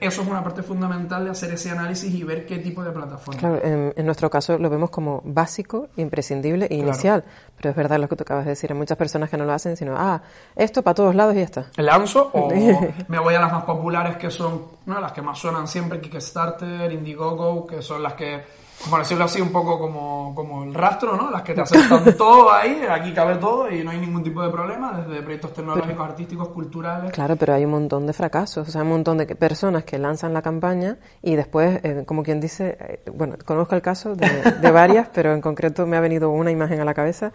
eso 0.00 0.22
es 0.22 0.28
una 0.28 0.42
parte 0.42 0.62
fundamental 0.62 1.24
de 1.24 1.30
hacer 1.30 1.52
ese 1.52 1.70
análisis 1.70 2.12
y 2.12 2.24
ver 2.24 2.46
qué 2.46 2.58
tipo 2.58 2.82
de 2.82 2.90
plataforma. 2.90 3.38
Claro, 3.38 3.60
en, 3.62 4.06
nuestro 4.06 4.30
caso 4.30 4.58
lo 4.58 4.70
vemos 4.70 4.90
como 4.90 5.22
básico, 5.24 5.88
imprescindible 5.96 6.66
e 6.66 6.74
inicial. 6.74 7.24
Pero 7.56 7.70
es 7.70 7.76
verdad 7.76 7.98
lo 7.98 8.08
que 8.08 8.16
tú 8.16 8.22
acabas 8.22 8.44
de 8.44 8.50
decir. 8.50 8.72
Hay 8.72 8.78
muchas 8.78 8.96
personas 8.96 9.30
que 9.30 9.36
no 9.36 9.44
lo 9.44 9.52
hacen, 9.52 9.76
sino, 9.76 9.94
ah, 9.96 10.20
esto 10.56 10.82
para 10.82 10.94
todos 10.94 11.14
lados 11.14 11.34
y 11.34 11.38
ya 11.38 11.44
está. 11.44 11.66
Lanzo 11.76 12.30
o 12.32 12.48
me 13.08 13.18
voy 13.18 13.34
a 13.34 13.40
las 13.40 13.52
más 13.52 13.64
populares 13.64 14.16
que 14.16 14.30
son 14.30 14.62
las 14.86 15.12
que 15.12 15.22
más 15.22 15.38
suenan 15.38 15.68
siempre, 15.68 16.00
Kickstarter, 16.00 16.90
Indiegogo, 16.90 17.66
que 17.66 17.82
son 17.82 18.02
las 18.02 18.14
que 18.14 18.42
por 18.88 19.00
decirlo 19.00 19.24
así, 19.24 19.40
un 19.40 19.50
poco 19.50 19.78
como, 19.78 20.34
como 20.34 20.62
el 20.62 20.72
rastro, 20.72 21.16
¿no? 21.16 21.30
Las 21.30 21.42
que 21.42 21.54
te 21.54 21.60
aceptan 21.60 22.14
todo 22.16 22.50
ahí, 22.50 22.82
aquí 22.88 23.12
cabe 23.12 23.36
todo 23.36 23.70
y 23.70 23.82
no 23.82 23.90
hay 23.90 23.98
ningún 23.98 24.22
tipo 24.22 24.42
de 24.42 24.50
problema, 24.50 25.02
desde 25.02 25.22
proyectos 25.22 25.52
tecnológicos, 25.52 26.08
artísticos, 26.08 26.48
culturales. 26.48 27.12
Claro, 27.12 27.36
pero 27.36 27.54
hay 27.54 27.64
un 27.64 27.72
montón 27.72 28.06
de 28.06 28.12
fracasos, 28.12 28.68
o 28.68 28.70
sea, 28.70 28.82
un 28.82 28.90
montón 28.90 29.18
de 29.18 29.26
personas 29.26 29.84
que 29.84 29.98
lanzan 29.98 30.32
la 30.32 30.42
campaña 30.42 30.98
y 31.22 31.34
después, 31.34 31.80
eh, 31.82 32.04
como 32.06 32.22
quien 32.22 32.40
dice, 32.40 32.76
eh, 32.80 33.10
bueno, 33.12 33.36
conozco 33.44 33.74
el 33.74 33.82
caso 33.82 34.14
de, 34.14 34.28
de 34.28 34.70
varias, 34.70 35.08
pero 35.12 35.34
en 35.34 35.40
concreto 35.40 35.86
me 35.86 35.96
ha 35.96 36.00
venido 36.00 36.30
una 36.30 36.50
imagen 36.50 36.80
a 36.80 36.84
la 36.84 36.94
cabeza 36.94 37.32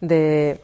de 0.00 0.60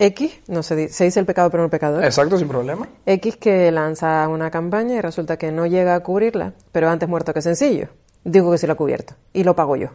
X, 0.00 0.40
no 0.48 0.62
se, 0.62 0.88
se 0.88 1.04
dice 1.04 1.20
el 1.20 1.26
pecado 1.26 1.50
pero 1.50 1.62
no 1.62 1.66
el 1.66 1.70
pecador. 1.70 2.04
Exacto, 2.04 2.36
sin 2.36 2.48
problema. 2.48 2.88
X 3.06 3.36
que 3.36 3.70
lanza 3.70 4.26
una 4.28 4.50
campaña 4.50 4.96
y 4.96 5.00
resulta 5.00 5.36
que 5.36 5.50
no 5.52 5.66
llega 5.66 5.94
a 5.94 6.00
cubrirla, 6.00 6.52
pero 6.72 6.88
antes 6.88 7.08
muerto 7.08 7.32
que 7.32 7.42
sencillo 7.42 7.88
digo 8.28 8.50
que 8.50 8.58
se 8.58 8.66
lo 8.66 8.74
ha 8.74 8.76
cubierto 8.76 9.14
y 9.32 9.44
lo 9.44 9.54
pago 9.54 9.76
yo. 9.76 9.88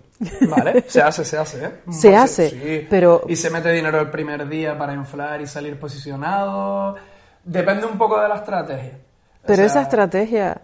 Vale, 0.49 0.83
se 0.87 1.01
hace, 1.01 1.23
se 1.23 1.37
hace, 1.37 1.65
¿eh? 1.65 1.71
Se 1.91 2.15
hace, 2.15 2.49
sí. 2.49 2.87
pero... 2.89 3.23
Y 3.27 3.35
se 3.35 3.49
mete 3.49 3.71
dinero 3.71 3.99
el 3.99 4.09
primer 4.09 4.47
día 4.47 4.77
para 4.77 4.93
inflar 4.93 5.41
y 5.41 5.47
salir 5.47 5.79
posicionado. 5.79 6.95
Depende 7.43 7.85
un 7.85 7.97
poco 7.97 8.19
de 8.19 8.27
la 8.27 8.35
estrategia. 8.35 8.97
Pero 9.45 9.63
esa 9.63 9.81
estrategia, 9.81 10.61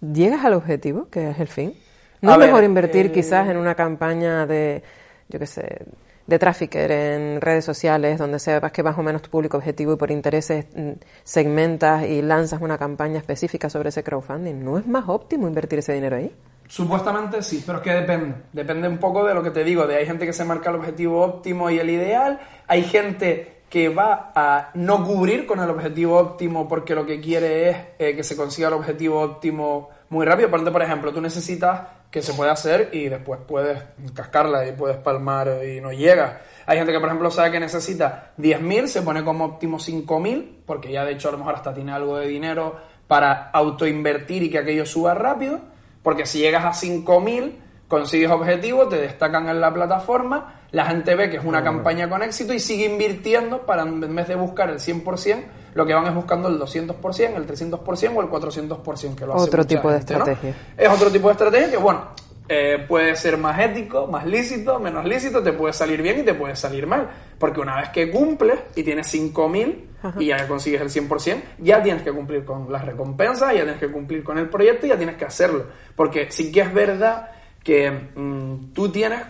¿llegas 0.00 0.44
al 0.44 0.54
objetivo, 0.54 1.08
que 1.10 1.30
es 1.30 1.38
el 1.38 1.48
fin? 1.48 1.74
¿No 2.20 2.32
es 2.32 2.38
mejor 2.38 2.64
invertir 2.64 3.06
eh, 3.06 3.12
quizás 3.12 3.48
en 3.48 3.58
una 3.58 3.74
campaña 3.74 4.46
de, 4.46 4.82
yo 5.28 5.38
qué 5.38 5.46
sé, 5.46 5.84
de 6.26 6.38
trafficker 6.38 6.90
en 6.90 7.40
redes 7.40 7.64
sociales 7.64 8.18
donde 8.18 8.38
sepas 8.38 8.72
que 8.72 8.82
más 8.82 8.96
o 8.98 9.02
menos 9.02 9.22
tu 9.22 9.30
público 9.30 9.58
objetivo 9.58 9.92
y 9.92 9.96
por 9.96 10.10
intereses 10.10 10.66
mm, 10.74 10.92
segmentas 11.22 12.06
y 12.06 12.22
lanzas 12.22 12.62
una 12.62 12.78
campaña 12.78 13.18
específica 13.18 13.68
sobre 13.68 13.90
ese 13.90 14.02
crowdfunding? 14.02 14.64
¿No 14.64 14.78
es 14.78 14.86
más 14.86 15.08
óptimo 15.08 15.46
invertir 15.46 15.80
ese 15.80 15.92
dinero 15.92 16.16
ahí? 16.16 16.34
Supuestamente 16.66 17.42
sí, 17.42 17.62
pero 17.66 17.78
es 17.78 17.84
que 17.84 17.92
depende. 17.92 18.36
Depende 18.52 18.88
un 18.88 18.98
poco 18.98 19.24
de 19.24 19.34
lo 19.34 19.42
que 19.42 19.50
te 19.50 19.64
digo. 19.64 19.86
De 19.86 19.96
hay 19.96 20.06
gente 20.06 20.24
que 20.24 20.32
se 20.32 20.44
marca 20.44 20.70
el 20.70 20.76
objetivo 20.76 21.20
óptimo 21.22 21.68
y 21.70 21.78
el 21.78 21.90
ideal. 21.90 22.40
Hay 22.66 22.84
gente 22.84 23.62
que 23.68 23.88
va 23.88 24.32
a 24.34 24.70
no 24.74 25.04
cubrir 25.04 25.46
con 25.46 25.60
el 25.60 25.68
objetivo 25.68 26.16
óptimo 26.16 26.68
porque 26.68 26.94
lo 26.94 27.04
que 27.04 27.20
quiere 27.20 27.70
es 27.70 27.76
eh, 27.98 28.16
que 28.16 28.24
se 28.24 28.36
consiga 28.36 28.68
el 28.68 28.74
objetivo 28.74 29.20
óptimo 29.20 29.90
muy 30.10 30.24
rápido. 30.24 30.48
Por 30.48 30.72
por 30.72 30.82
ejemplo, 30.82 31.12
tú 31.12 31.20
necesitas 31.20 31.82
que 32.14 32.22
se 32.22 32.32
pueda 32.32 32.52
hacer 32.52 32.90
y 32.92 33.08
después 33.08 33.40
puedes 33.44 33.82
cascarla 34.14 34.64
y 34.68 34.70
puedes 34.70 34.98
palmar 34.98 35.50
y 35.66 35.80
no 35.80 35.90
llega. 35.92 36.42
Hay 36.64 36.78
gente 36.78 36.92
que, 36.92 37.00
por 37.00 37.08
ejemplo, 37.08 37.28
sabe 37.32 37.50
que 37.50 37.58
necesita 37.58 38.30
10.000, 38.38 38.86
se 38.86 39.02
pone 39.02 39.24
como 39.24 39.44
óptimo 39.44 39.80
5.000, 39.80 40.60
porque 40.64 40.92
ya 40.92 41.04
de 41.04 41.14
hecho 41.14 41.28
a 41.28 41.32
lo 41.32 41.38
mejor 41.38 41.56
hasta 41.56 41.74
tiene 41.74 41.90
algo 41.90 42.16
de 42.16 42.28
dinero 42.28 42.76
para 43.08 43.50
autoinvertir 43.50 44.44
y 44.44 44.48
que 44.48 44.58
aquello 44.58 44.86
suba 44.86 45.12
rápido 45.14 45.74
porque 46.04 46.24
si 46.24 46.38
llegas 46.38 46.64
a 46.64 46.70
5.000, 46.70 47.52
consigues 47.88 48.30
objetivos, 48.30 48.90
te 48.90 49.00
destacan 49.00 49.48
en 49.48 49.60
la 49.60 49.74
plataforma, 49.74 50.60
la 50.70 50.84
gente 50.84 51.16
ve 51.16 51.30
que 51.30 51.38
es 51.38 51.44
una 51.44 51.64
campaña 51.64 52.08
con 52.08 52.22
éxito 52.22 52.52
y 52.52 52.60
sigue 52.60 52.84
invirtiendo 52.84 53.66
para 53.66 53.82
en 53.82 54.14
vez 54.14 54.28
de 54.28 54.36
buscar 54.36 54.70
el 54.70 54.78
100%, 54.78 55.42
lo 55.74 55.84
que 55.84 55.92
van 55.92 56.06
es 56.06 56.14
buscando 56.14 56.48
el 56.48 56.58
200%, 56.58 57.36
el 57.36 57.46
300% 57.46 58.16
o 58.16 58.22
el 58.22 58.28
400% 58.28 59.14
que 59.14 59.26
lo 59.26 59.34
hace 59.34 59.44
Otro 59.44 59.66
tipo 59.66 59.90
de 59.90 59.98
estrategia. 59.98 60.54
Es 60.76 60.88
otro 60.88 61.10
tipo 61.10 61.28
de 61.28 61.32
estrategia 61.32 61.70
que, 61.70 61.76
bueno, 61.76 62.08
eh, 62.48 62.84
puede 62.86 63.16
ser 63.16 63.38
más 63.38 63.58
ético, 63.58 64.06
más 64.06 64.26
lícito, 64.26 64.78
menos 64.78 65.04
lícito, 65.04 65.42
te 65.42 65.52
puede 65.52 65.72
salir 65.72 66.02
bien 66.02 66.20
y 66.20 66.22
te 66.22 66.34
puede 66.34 66.54
salir 66.54 66.86
mal. 66.86 67.08
Porque 67.38 67.60
una 67.60 67.76
vez 67.76 67.88
que 67.88 68.10
cumples 68.10 68.60
y 68.76 68.82
tienes 68.82 69.12
5.000 69.12 70.20
y 70.20 70.26
ya 70.26 70.46
consigues 70.46 70.80
el 70.82 70.90
100%, 70.90 71.42
ya 71.58 71.82
tienes 71.82 72.02
que 72.02 72.12
cumplir 72.12 72.44
con 72.44 72.70
las 72.70 72.84
recompensas, 72.84 73.52
ya 73.52 73.62
tienes 73.62 73.80
que 73.80 73.90
cumplir 73.90 74.22
con 74.22 74.38
el 74.38 74.48
proyecto 74.48 74.86
y 74.86 74.90
ya 74.90 74.96
tienes 74.96 75.16
que 75.16 75.24
hacerlo. 75.24 75.64
Porque 75.96 76.30
sí 76.30 76.52
que 76.52 76.60
es 76.60 76.72
verdad 76.72 77.30
que 77.62 77.90
mm, 77.90 78.74
tú 78.74 78.90
tienes, 78.90 79.22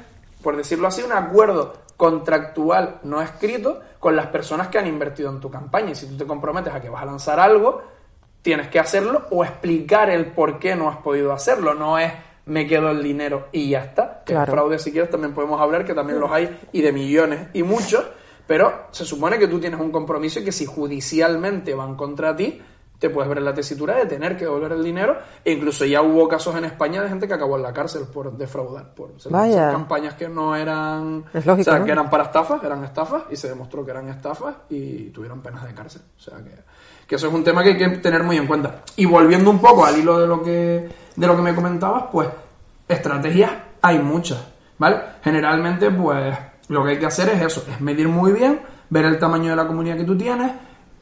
por 0.43 0.57
decirlo 0.57 0.89
así, 0.89 1.03
un 1.03 1.13
acuerdo 1.13 1.85
contractual 1.97 2.99
no 3.05 3.23
escrito 3.23 3.81
con 4.05 4.17
las 4.17 4.27
personas 4.27 4.69
que 4.69 4.77
han 4.77 4.87
invertido 4.87 5.31
en 5.31 5.41
tu 5.41 5.51
campaña. 5.51 5.93
Y 5.93 5.95
si 5.95 6.07
tú 6.07 6.19
te 6.19 6.27
comprometes 6.27 6.75
a 6.75 6.79
que 6.79 6.91
vas 6.91 7.03
a 7.03 7.07
lanzar 7.07 7.41
algo, 7.41 7.81
tienes 8.43 8.69
que 8.69 8.79
hacerlo 8.79 9.29
o 9.31 9.47
explicar 9.47 10.11
el 10.11 10.27
por 10.27 10.59
qué 10.59 10.77
no 10.77 10.91
has 10.91 10.99
podido 10.99 11.33
hacerlo. 11.33 11.73
No 11.73 11.99
es 11.99 12.13
me 12.45 12.67
quedo 12.67 12.91
el 12.91 13.03
dinero 13.03 13.49
y 13.51 13.71
ya 13.71 13.83
está. 13.83 14.23
Claro. 14.27 14.53
fraude, 14.53 14.79
si 14.79 14.93
quieres, 14.93 15.09
también 15.09 15.33
podemos 15.33 15.59
hablar, 15.59 15.87
que 15.87 15.95
también 15.95 16.21
los 16.21 16.31
hay 16.31 16.55
y 16.71 16.83
de 16.83 16.93
millones 16.93 17.49
y 17.55 17.63
muchos, 17.63 18.05
pero 18.47 18.89
se 18.91 19.07
supone 19.07 19.39
que 19.39 19.49
tú 19.49 19.59
tienes 19.59 19.81
un 19.81 19.91
compromiso 19.91 20.39
y 20.41 20.45
que 20.45 20.53
si 20.53 20.67
judicialmente 20.67 21.73
van 21.73 21.95
contra 21.95 22.37
ti, 22.37 22.61
te 23.05 23.11
puedes 23.11 23.29
ver 23.29 23.37
en 23.37 23.45
la 23.45 23.53
tesitura 23.53 23.97
de 23.97 24.07
tener 24.07 24.35
que 24.35 24.45
devolver 24.47 24.73
el 24.73 24.83
dinero. 24.83 25.19
E 25.45 25.53
incluso 25.53 25.85
ya 25.85 26.01
hubo 26.01 26.27
casos 26.27 26.57
en 26.57 26.65
España 26.65 27.03
de 27.03 27.11
gente 27.11 27.29
que 27.29 27.35
acabó 27.35 27.59
en 27.59 27.63
la 27.63 27.73
cárcel 27.75 28.05
por 28.11 28.35
defraudar, 28.35 28.95
por 28.95 29.11
campañas 29.71 30.15
que 30.15 30.27
no 30.27 30.57
eran. 30.57 31.23
Lógico, 31.35 31.71
o 31.71 31.75
sea, 31.75 31.85
que 31.85 31.93
eran 31.93 32.09
para 32.09 32.25
estafas, 32.25 32.65
eran 32.65 32.83
estafas, 32.83 33.25
y 33.31 33.37
se 33.37 33.51
demostró 33.51 33.85
que 33.85 33.91
eran 33.91 34.09
estafas 34.09 34.55
y 34.71 35.11
tuvieron 35.11 35.43
penas 35.43 35.67
de 35.67 35.75
cárcel. 35.75 36.01
O 36.17 36.19
sea 36.19 36.39
que, 36.39 36.55
que 37.07 37.17
eso 37.17 37.29
es 37.29 37.35
un 37.35 37.45
tema 37.45 37.63
que 37.63 37.71
hay 37.71 37.77
que 37.77 37.89
tener 37.99 38.23
muy 38.23 38.39
en 38.39 38.47
cuenta. 38.47 38.83
Y 38.97 39.05
volviendo 39.05 39.51
un 39.51 39.59
poco 39.59 39.85
al 39.85 39.99
hilo 39.99 40.19
de 40.19 40.27
lo 40.27 40.43
que, 40.43 40.89
de 41.15 41.27
lo 41.27 41.37
que 41.37 41.43
me 41.43 41.55
comentabas, 41.55 42.05
pues 42.11 42.31
estrategias 42.89 43.51
hay 43.83 43.99
muchas, 43.99 44.43
¿vale? 44.79 44.99
Generalmente, 45.23 45.91
pues 45.91 46.35
lo 46.69 46.83
que 46.83 46.93
hay 46.93 46.99
que 46.99 47.07
hacer 47.07 47.29
es 47.29 47.43
eso, 47.43 47.67
es 47.71 47.83
medir 47.83 48.09
muy 48.09 48.33
bien, 48.33 48.63
ver 48.89 49.05
el 49.05 49.19
tamaño 49.19 49.51
de 49.51 49.57
la 49.57 49.67
comunidad 49.67 49.99
que 49.99 50.05
tú 50.05 50.17
tienes. 50.17 50.53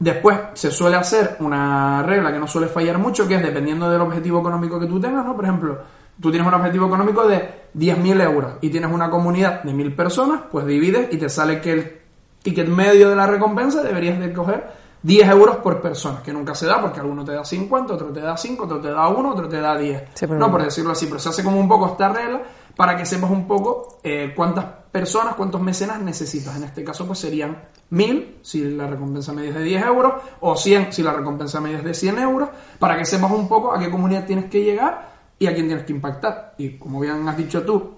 Después 0.02 0.36
se 0.54 0.72
suele 0.72 0.96
hacer 0.96 1.36
una 1.38 2.02
regla 2.02 2.32
que 2.32 2.38
no 2.40 2.48
suele 2.48 2.66
fallar 2.66 2.98
mucho, 2.98 3.28
que 3.28 3.36
es 3.36 3.42
dependiendo 3.42 3.88
del 3.88 4.00
objetivo 4.00 4.40
económico 4.40 4.80
que 4.80 4.86
tú 4.86 4.98
tengas, 4.98 5.24
¿no? 5.24 5.36
Por 5.36 5.44
ejemplo, 5.44 5.78
tú 6.20 6.28
tienes 6.28 6.48
un 6.48 6.54
objetivo 6.54 6.88
económico 6.88 7.24
de 7.24 7.68
10.000 7.76 8.20
euros 8.20 8.54
y 8.62 8.68
tienes 8.68 8.90
una 8.90 9.08
comunidad 9.08 9.62
de 9.62 9.72
1.000 9.72 9.94
personas, 9.94 10.40
pues 10.50 10.66
divides 10.66 11.06
y 11.12 11.18
te 11.18 11.28
sale 11.28 11.60
que 11.60 11.72
el 11.72 12.00
ticket 12.42 12.66
medio 12.66 13.10
de 13.10 13.14
la 13.14 13.28
recompensa 13.28 13.80
deberías 13.84 14.18
de 14.18 14.32
coger 14.32 14.72
10 15.04 15.28
euros 15.28 15.56
por 15.58 15.80
persona, 15.80 16.20
que 16.20 16.32
nunca 16.32 16.56
se 16.56 16.66
da 16.66 16.80
porque 16.80 16.98
alguno 16.98 17.24
te 17.24 17.30
da 17.30 17.44
50, 17.44 17.94
otro 17.94 18.08
te 18.08 18.22
da 18.22 18.36
5, 18.36 18.64
otro 18.64 18.80
te 18.80 18.90
da 18.90 19.06
1, 19.06 19.30
otro 19.30 19.48
te 19.48 19.60
da 19.60 19.78
10. 19.78 20.30
no, 20.30 20.50
por 20.50 20.64
decirlo 20.64 20.90
así, 20.90 21.06
pero 21.06 21.20
se 21.20 21.28
hace 21.28 21.44
como 21.44 21.60
un 21.60 21.68
poco 21.68 21.86
esta 21.86 22.08
regla 22.08 22.42
para 22.74 22.96
que 22.96 23.06
sepas 23.06 23.30
un 23.30 23.46
poco 23.46 24.00
eh, 24.02 24.32
cuántas 24.34 24.64
personas, 24.90 25.36
cuántos 25.36 25.60
mecenas 25.60 26.00
necesitas. 26.00 26.56
En 26.56 26.64
este 26.64 26.82
caso, 26.82 27.06
pues 27.06 27.20
serían 27.20 27.56
1000 27.92 28.38
si 28.42 28.64
la 28.70 28.86
recompensa 28.86 29.32
media 29.32 29.50
es 29.50 29.56
de 29.56 29.62
10 29.64 29.86
euros, 29.86 30.14
o 30.40 30.56
100 30.56 30.92
si 30.92 31.02
la 31.02 31.12
recompensa 31.12 31.60
media 31.60 31.78
es 31.78 31.84
de 31.84 31.94
100 31.94 32.18
euros, 32.18 32.48
para 32.78 32.96
que 32.96 33.04
sepas 33.04 33.30
un 33.30 33.48
poco 33.48 33.72
a 33.72 33.78
qué 33.78 33.90
comunidad 33.90 34.24
tienes 34.24 34.46
que 34.46 34.64
llegar 34.64 35.12
y 35.38 35.46
a 35.46 35.54
quién 35.54 35.66
tienes 35.66 35.84
que 35.84 35.92
impactar. 35.92 36.54
Y 36.58 36.78
como 36.78 37.00
bien 37.00 37.28
has 37.28 37.36
dicho 37.36 37.62
tú, 37.62 37.94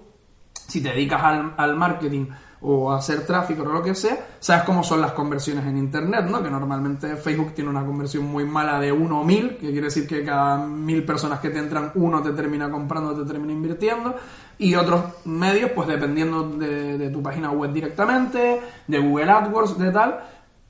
si 0.67 0.81
te 0.81 0.89
dedicas 0.89 1.23
al, 1.23 1.53
al 1.57 1.75
marketing 1.75 2.27
o 2.61 2.91
hacer 2.91 3.25
tráfico 3.25 3.61
o 3.61 3.65
lo 3.65 3.83
que 3.83 3.93
sea, 3.93 4.17
sabes 4.39 4.63
cómo 4.63 4.83
son 4.83 4.99
las 4.99 5.11
conversiones 5.11 5.65
en 5.65 5.77
Internet, 5.77 6.25
¿no? 6.25 6.41
Que 6.41 6.49
normalmente 6.49 7.15
Facebook 7.15 7.53
tiene 7.53 7.69
una 7.69 7.85
conversión 7.85 8.25
muy 8.25 8.43
mala 8.43 8.79
de 8.79 8.91
1 8.91 9.19
o 9.19 9.23
1000, 9.23 9.57
que 9.57 9.71
quiere 9.71 9.81
decir 9.81 10.07
que 10.07 10.23
cada 10.23 10.57
mil 10.57 11.05
personas 11.05 11.39
que 11.39 11.51
te 11.51 11.59
entran, 11.59 11.91
uno 11.95 12.21
te 12.21 12.31
termina 12.31 12.69
comprando, 12.69 13.15
te 13.15 13.23
termina 13.31 13.53
invirtiendo, 13.53 14.15
y 14.57 14.75
otros 14.75 15.03
medios, 15.25 15.71
pues 15.71 15.87
dependiendo 15.87 16.49
de, 16.49 16.97
de 16.97 17.09
tu 17.09 17.21
página 17.21 17.51
web 17.51 17.73
directamente, 17.73 18.61
de 18.87 18.99
Google 18.99 19.31
AdWords, 19.31 19.77
de 19.77 19.91
tal, 19.91 20.19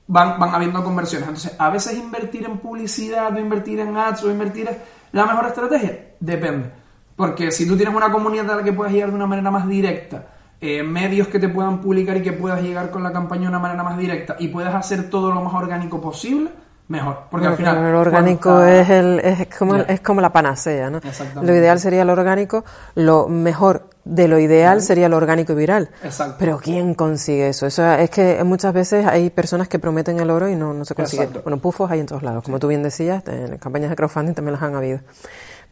van, 0.06 0.38
van 0.38 0.54
habiendo 0.54 0.82
conversiones. 0.82 1.28
Entonces, 1.28 1.56
a 1.58 1.70
veces 1.70 1.96
invertir 1.96 2.44
en 2.44 2.58
publicidad, 2.58 3.34
o 3.34 3.38
invertir 3.38 3.80
en 3.80 3.96
ads, 3.96 4.24
o 4.24 4.30
invertir 4.30 4.68
es 4.68 4.76
la 5.12 5.26
mejor 5.26 5.46
estrategia, 5.46 6.14
depende. 6.20 6.70
Porque 7.14 7.50
si 7.50 7.66
tú 7.66 7.76
tienes 7.76 7.94
una 7.94 8.12
comunidad 8.12 8.50
a 8.50 8.56
la 8.56 8.62
que 8.62 8.72
puedes 8.72 8.92
llegar 8.92 9.10
de 9.10 9.16
una 9.16 9.26
manera 9.26 9.50
más 9.50 9.66
directa, 9.66 10.26
eh, 10.60 10.82
medios 10.82 11.28
que 11.28 11.38
te 11.38 11.48
puedan 11.48 11.80
publicar 11.80 12.16
y 12.16 12.22
que 12.22 12.32
puedas 12.32 12.62
llegar 12.62 12.90
con 12.90 13.02
la 13.02 13.12
campaña 13.12 13.42
de 13.42 13.48
una 13.48 13.58
manera 13.58 13.82
más 13.82 13.98
directa 13.98 14.36
y 14.38 14.48
puedas 14.48 14.74
hacer 14.74 15.10
todo 15.10 15.32
lo 15.32 15.42
más 15.42 15.54
orgánico 15.54 16.00
posible, 16.00 16.50
mejor. 16.88 17.24
Porque 17.30 17.46
al 17.46 17.56
final. 17.56 17.76
El 17.78 17.94
orgánico 17.94 18.62
es, 18.62 18.88
el, 18.90 19.20
es, 19.20 19.48
como, 19.56 19.76
es 19.76 20.00
como 20.00 20.20
la 20.20 20.32
panacea, 20.32 20.90
¿no? 20.90 21.00
Lo 21.42 21.54
ideal 21.54 21.80
sería 21.80 22.04
lo 22.04 22.12
orgánico, 22.12 22.64
lo 22.94 23.28
mejor 23.28 23.88
de 24.04 24.28
lo 24.28 24.38
ideal 24.38 24.82
sería 24.82 25.08
lo 25.08 25.16
orgánico 25.16 25.52
y 25.52 25.56
viral. 25.56 25.90
Exacto. 26.02 26.36
Pero 26.38 26.58
¿quién 26.58 26.94
consigue 26.94 27.48
eso? 27.48 27.66
Eso 27.66 27.84
es 27.92 28.08
que 28.10 28.42
muchas 28.44 28.72
veces 28.72 29.04
hay 29.06 29.30
personas 29.30 29.68
que 29.68 29.78
prometen 29.78 30.20
el 30.20 30.30
oro 30.30 30.48
y 30.48 30.54
no, 30.54 30.72
no 30.72 30.84
se 30.84 30.94
consigue. 30.94 31.26
Bueno, 31.42 31.58
pufos 31.58 31.90
hay 31.90 32.00
en 32.00 32.06
todos 32.06 32.22
lados. 32.22 32.44
Como 32.44 32.58
tú 32.58 32.68
bien 32.68 32.82
decías, 32.82 33.22
en 33.26 33.58
campañas 33.58 33.90
de 33.90 33.96
crowdfunding 33.96 34.34
también 34.34 34.52
los 34.52 34.62
han 34.62 34.74
habido. 34.76 35.00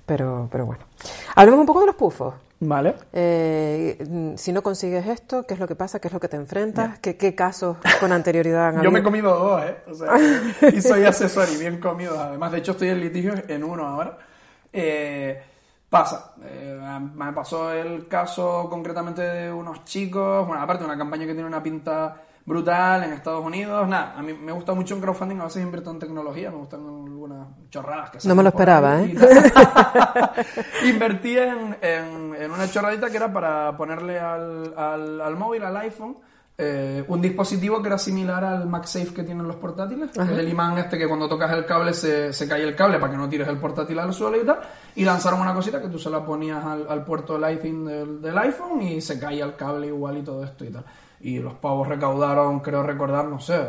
Pero, 0.07 0.49
pero 0.51 0.67
bueno. 0.67 0.85
Hablemos 1.35 1.61
un 1.61 1.67
poco 1.67 1.81
de 1.81 1.87
los 1.87 1.95
pufos. 1.97 2.35
Vale. 2.61 2.95
Eh, 3.12 4.35
si 4.37 4.53
no 4.53 4.62
consigues 4.62 5.07
esto, 5.07 5.45
¿qué 5.47 5.55
es 5.55 5.61
lo 5.61 5.69
que 5.69 5.75
pasa? 5.75 5.99
¿Qué 5.99 6.09
es 6.09 6.14
lo 6.14 6.21
que 6.21 6.29
te 6.29 6.37
enfrentas? 6.37 6.99
¿Qué, 7.01 7.17
¿Qué, 7.17 7.35
casos 7.35 7.77
con 8.01 8.12
anterioridad 8.12 8.69
han 8.69 8.83
Yo 8.83 8.90
me 8.90 9.01
he 9.01 9.03
comido 9.03 9.37
dos, 9.37 9.62
¿eh? 9.64 9.77
O 9.90 9.95
sea, 9.95 10.14
y 10.73 10.81
soy 10.81 11.05
asesor 11.05 11.49
y 11.55 11.59
bien 11.59 11.79
comido. 11.79 12.19
Además, 12.19 12.53
de 12.53 12.59
hecho, 12.59 12.73
estoy 12.73 12.88
en 12.88 13.01
litigio 13.01 13.35
en 13.49 13.64
uno 13.64 13.87
ahora. 13.87 14.19
Eh, 14.73 15.43
pasa. 15.90 16.33
Eh, 16.45 16.81
me 17.14 17.33
pasó 17.33 17.73
el 17.73 18.09
caso 18.09 18.67
concretamente 18.69 19.23
de 19.23 19.53
unos 19.53 19.85
chicos, 19.85 20.47
bueno, 20.47 20.62
aparte 20.62 20.85
una 20.85 20.99
campaña 20.99 21.27
que 21.27 21.35
tiene 21.35 21.47
una 21.47 21.62
pinta 21.62 22.17
brutal 22.47 23.05
en 23.05 23.13
Estados 23.13 23.45
Unidos. 23.45 23.89
Nada, 23.89 24.15
a 24.17 24.23
mí 24.23 24.33
me 24.33 24.53
gusta 24.53 24.75
mucho 24.75 24.95
en 24.95 25.01
crowdfunding, 25.01 25.41
a 25.41 25.45
veces 25.45 25.63
invierto 25.63 25.91
en 25.91 25.99
tecnología, 25.99 26.51
me 26.51 26.59
gustan 26.59 26.81
algunas 26.81 27.49
chorradas 27.71 28.11
que 28.11 28.29
No 28.29 28.35
me 28.35 28.43
lo 28.43 28.51
esperaba, 28.51 29.01
¿eh? 29.03 29.15
Invertí 30.85 31.37
en, 31.39 31.77
en, 31.81 32.51
una 32.51 32.71
chorradita 32.71 33.11
que 33.11 33.17
era 33.17 33.33
para 33.33 33.77
ponerle 33.77 34.19
al, 34.19 34.75
al, 34.77 35.21
al 35.21 35.37
móvil, 35.37 35.65
al 35.65 35.77
iPhone, 35.79 36.19
eh, 36.57 37.05
un 37.09 37.21
dispositivo 37.21 37.83
que 37.83 37.89
era 37.89 37.99
similar 37.99 38.45
al 38.45 38.69
MagSafe 38.69 39.13
que 39.13 39.25
tienen 39.25 39.49
los 39.49 39.57
portátiles, 39.57 40.17
el 40.17 40.49
imán 40.49 40.79
este 40.79 40.97
que 40.97 41.09
cuando 41.09 41.29
tocas 41.29 41.51
el 41.51 41.67
cable 41.67 41.93
se, 41.93 42.33
se, 42.33 42.47
cae 42.47 42.63
el 42.63 42.77
cable 42.77 43.01
para 43.01 43.11
que 43.11 43.19
no 43.19 43.29
tires 43.29 43.49
el 43.49 43.59
portátil 43.59 43.99
al 43.99 44.15
suelo 44.15 44.41
y 44.41 44.47
tal, 44.47 44.61
y 44.95 45.05
lanzaron 45.05 45.41
una 45.41 45.53
cosita 45.53 45.83
que 45.83 45.89
tú 45.89 45.99
se 45.99 46.11
la 46.11 46.25
ponías 46.25 46.65
al, 46.65 46.87
al 46.89 47.05
puerto 47.05 47.37
Lightning 47.39 47.85
del, 47.85 48.23
del, 48.23 48.39
iPhone 48.39 48.81
y 48.83 49.01
se 49.01 49.19
caía 49.19 49.45
el 49.45 49.57
cable 49.57 49.89
igual 49.89 50.19
y 50.19 50.23
todo 50.23 50.45
esto 50.45 50.65
y 50.65 50.71
tal. 50.71 50.85
Y 51.25 51.41
los 51.41 51.55
pavos 51.55 51.89
recaudaron, 51.89 52.61
creo 52.61 52.85
recordar, 52.85 53.25
no 53.25 53.41
sé, 53.41 53.61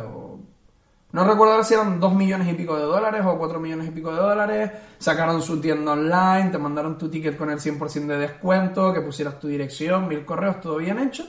no 1.11 1.23
recuerdo 1.23 1.63
si 1.63 1.73
eran 1.73 1.99
2 1.99 2.13
millones 2.13 2.47
y 2.49 2.53
pico 2.53 2.75
de 2.75 2.83
dólares 2.83 3.23
o 3.25 3.37
4 3.37 3.59
millones 3.59 3.87
y 3.87 3.91
pico 3.91 4.11
de 4.11 4.17
dólares. 4.17 4.71
Sacaron 4.99 5.41
su 5.41 5.59
tienda 5.59 5.93
online, 5.93 6.49
te 6.51 6.57
mandaron 6.57 6.97
tu 6.97 7.09
ticket 7.09 7.37
con 7.37 7.49
el 7.49 7.59
100% 7.59 8.05
de 8.05 8.17
descuento, 8.17 8.93
que 8.93 9.01
pusieras 9.01 9.39
tu 9.39 9.47
dirección, 9.47 10.07
mil 10.07 10.25
correos, 10.25 10.61
todo 10.61 10.77
bien 10.77 10.99
hecho 10.99 11.25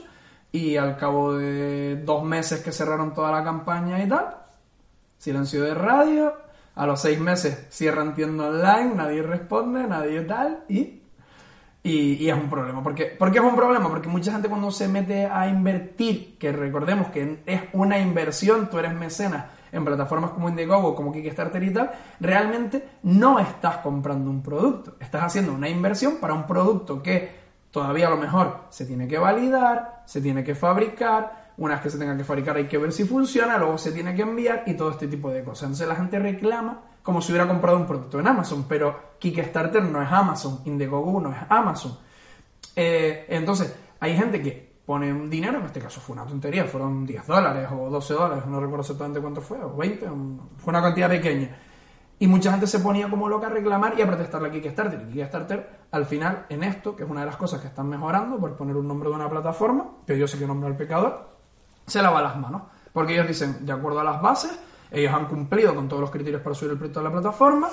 y 0.51 0.77
al 0.77 0.97
cabo 0.97 1.35
de 1.35 2.01
dos 2.03 2.23
meses 2.23 2.61
que 2.61 2.71
cerraron 2.71 3.13
toda 3.13 3.31
la 3.31 3.43
campaña 3.43 4.01
y 4.03 4.07
tal, 4.07 4.37
silencio 5.17 5.63
de 5.63 5.73
radio, 5.73 6.33
a 6.75 6.85
los 6.85 7.01
seis 7.01 7.19
meses 7.19 7.67
cierran 7.69 8.15
tienda 8.15 8.47
online, 8.47 8.95
nadie 8.95 9.21
responde, 9.23 9.85
nadie 9.87 10.21
tal, 10.21 10.63
y, 10.69 11.01
y, 11.89 12.29
es 12.29 12.35
un 12.35 12.49
problema. 12.49 12.83
¿Por 12.83 12.95
qué? 12.95 13.05
¿Por 13.05 13.31
qué 13.31 13.39
es 13.39 13.43
un 13.43 13.55
problema? 13.55 13.89
Porque 13.89 14.07
mucha 14.07 14.31
gente 14.31 14.49
cuando 14.49 14.71
se 14.71 14.87
mete 14.87 15.25
a 15.25 15.47
invertir, 15.47 16.37
que 16.37 16.51
recordemos 16.51 17.07
que 17.07 17.39
es 17.45 17.61
una 17.73 17.99
inversión, 17.99 18.69
tú 18.69 18.77
eres 18.79 18.93
mecenas 18.93 19.45
en 19.71 19.83
plataformas 19.83 20.31
como 20.31 20.49
Indiegogo, 20.49 20.95
como 20.95 21.11
Kickstarter 21.11 21.61
y 21.61 21.71
tal, 21.71 21.91
realmente 22.19 22.87
no 23.03 23.37
estás 23.39 23.77
comprando 23.77 24.29
un 24.29 24.41
producto, 24.41 24.95
estás 24.99 25.23
haciendo 25.23 25.53
una 25.53 25.67
inversión 25.69 26.17
para 26.21 26.33
un 26.33 26.47
producto 26.47 27.03
que 27.03 27.47
Todavía 27.77 28.07
a 28.07 28.09
lo 28.09 28.17
mejor 28.17 28.61
se 28.69 28.85
tiene 28.85 29.07
que 29.07 29.17
validar, 29.17 30.01
se 30.05 30.21
tiene 30.21 30.43
que 30.43 30.55
fabricar, 30.55 31.51
una 31.57 31.75
vez 31.75 31.83
que 31.83 31.89
se 31.89 31.99
tenga 31.99 32.15
que 32.15 32.23
fabricar 32.23 32.55
hay 32.55 32.67
que 32.67 32.77
ver 32.77 32.91
si 32.91 33.03
funciona, 33.03 33.57
luego 33.57 33.77
se 33.77 33.91
tiene 33.91 34.15
que 34.15 34.21
enviar 34.21 34.63
y 34.65 34.73
todo 34.73 34.91
este 34.91 35.07
tipo 35.07 35.29
de 35.29 35.43
cosas. 35.43 35.63
Entonces 35.63 35.87
la 35.87 35.95
gente 35.95 36.17
reclama 36.17 36.81
como 37.07 37.21
si 37.21 37.31
hubiera 37.31 37.47
comprado 37.47 37.77
un 37.77 37.85
producto 37.85 38.19
en 38.19 38.27
Amazon, 38.27 38.65
pero 38.67 39.13
Kickstarter 39.17 39.81
no 39.81 40.01
es 40.01 40.11
Amazon, 40.11 40.59
Indiegogo 40.65 41.21
no 41.21 41.31
es 41.31 41.37
Amazon. 41.47 41.97
Eh, 42.75 43.25
entonces 43.29 43.73
hay 44.01 44.17
gente 44.17 44.41
que 44.41 44.73
pone 44.85 45.13
un 45.13 45.29
dinero, 45.29 45.59
en 45.59 45.67
este 45.67 45.79
caso 45.79 46.01
fue 46.01 46.17
una 46.17 46.25
tontería, 46.25 46.65
fueron 46.65 47.05
10 47.05 47.25
dólares 47.25 47.69
o 47.71 47.89
12 47.89 48.13
dólares, 48.13 48.45
no 48.47 48.59
recuerdo 48.59 48.81
exactamente 48.81 49.21
cuánto 49.21 49.39
fue, 49.39 49.57
o 49.63 49.77
20, 49.77 50.05
fue 50.57 50.71
una 50.71 50.81
cantidad 50.81 51.07
pequeña. 51.07 51.57
Y 52.19 52.27
mucha 52.27 52.51
gente 52.51 52.67
se 52.67 52.79
ponía 52.79 53.09
como 53.09 53.29
loca 53.29 53.47
a 53.47 53.51
reclamar 53.51 53.97
y 53.97 54.01
a 54.01 54.05
protestarle 54.05 54.49
a 54.49 54.51
Kickstarter. 54.51 55.07
Y 55.07 55.13
Kickstarter, 55.13 55.69
al 55.89 56.05
final, 56.07 56.45
en 56.49 56.65
esto, 56.65 56.93
que 56.93 57.03
es 57.03 57.09
una 57.09 57.21
de 57.21 57.27
las 57.27 57.37
cosas 57.37 57.61
que 57.61 57.67
están 57.67 57.87
mejorando, 57.87 58.37
por 58.37 58.53
poner 58.57 58.75
un 58.75 58.85
nombre 58.85 59.07
de 59.07 59.15
una 59.15 59.29
plataforma, 59.29 59.91
que 60.05 60.19
yo 60.19 60.27
sé 60.27 60.37
que 60.37 60.45
nombra 60.45 60.67
al 60.67 60.75
pecador, 60.75 61.37
se 61.85 62.01
lava 62.01 62.21
las 62.21 62.35
manos. 62.35 62.63
Porque 62.91 63.13
ellos 63.13 63.29
dicen, 63.29 63.65
de 63.65 63.71
acuerdo 63.71 64.01
a 64.01 64.03
las 64.03 64.21
bases, 64.21 64.59
ellos 64.91 65.13
han 65.13 65.25
cumplido 65.25 65.75
con 65.75 65.87
todos 65.87 66.01
los 66.01 66.11
criterios 66.11 66.41
para 66.41 66.55
subir 66.55 66.71
el 66.71 66.77
proyecto 66.77 66.99
a 66.99 67.03
la 67.03 67.11
plataforma, 67.11 67.69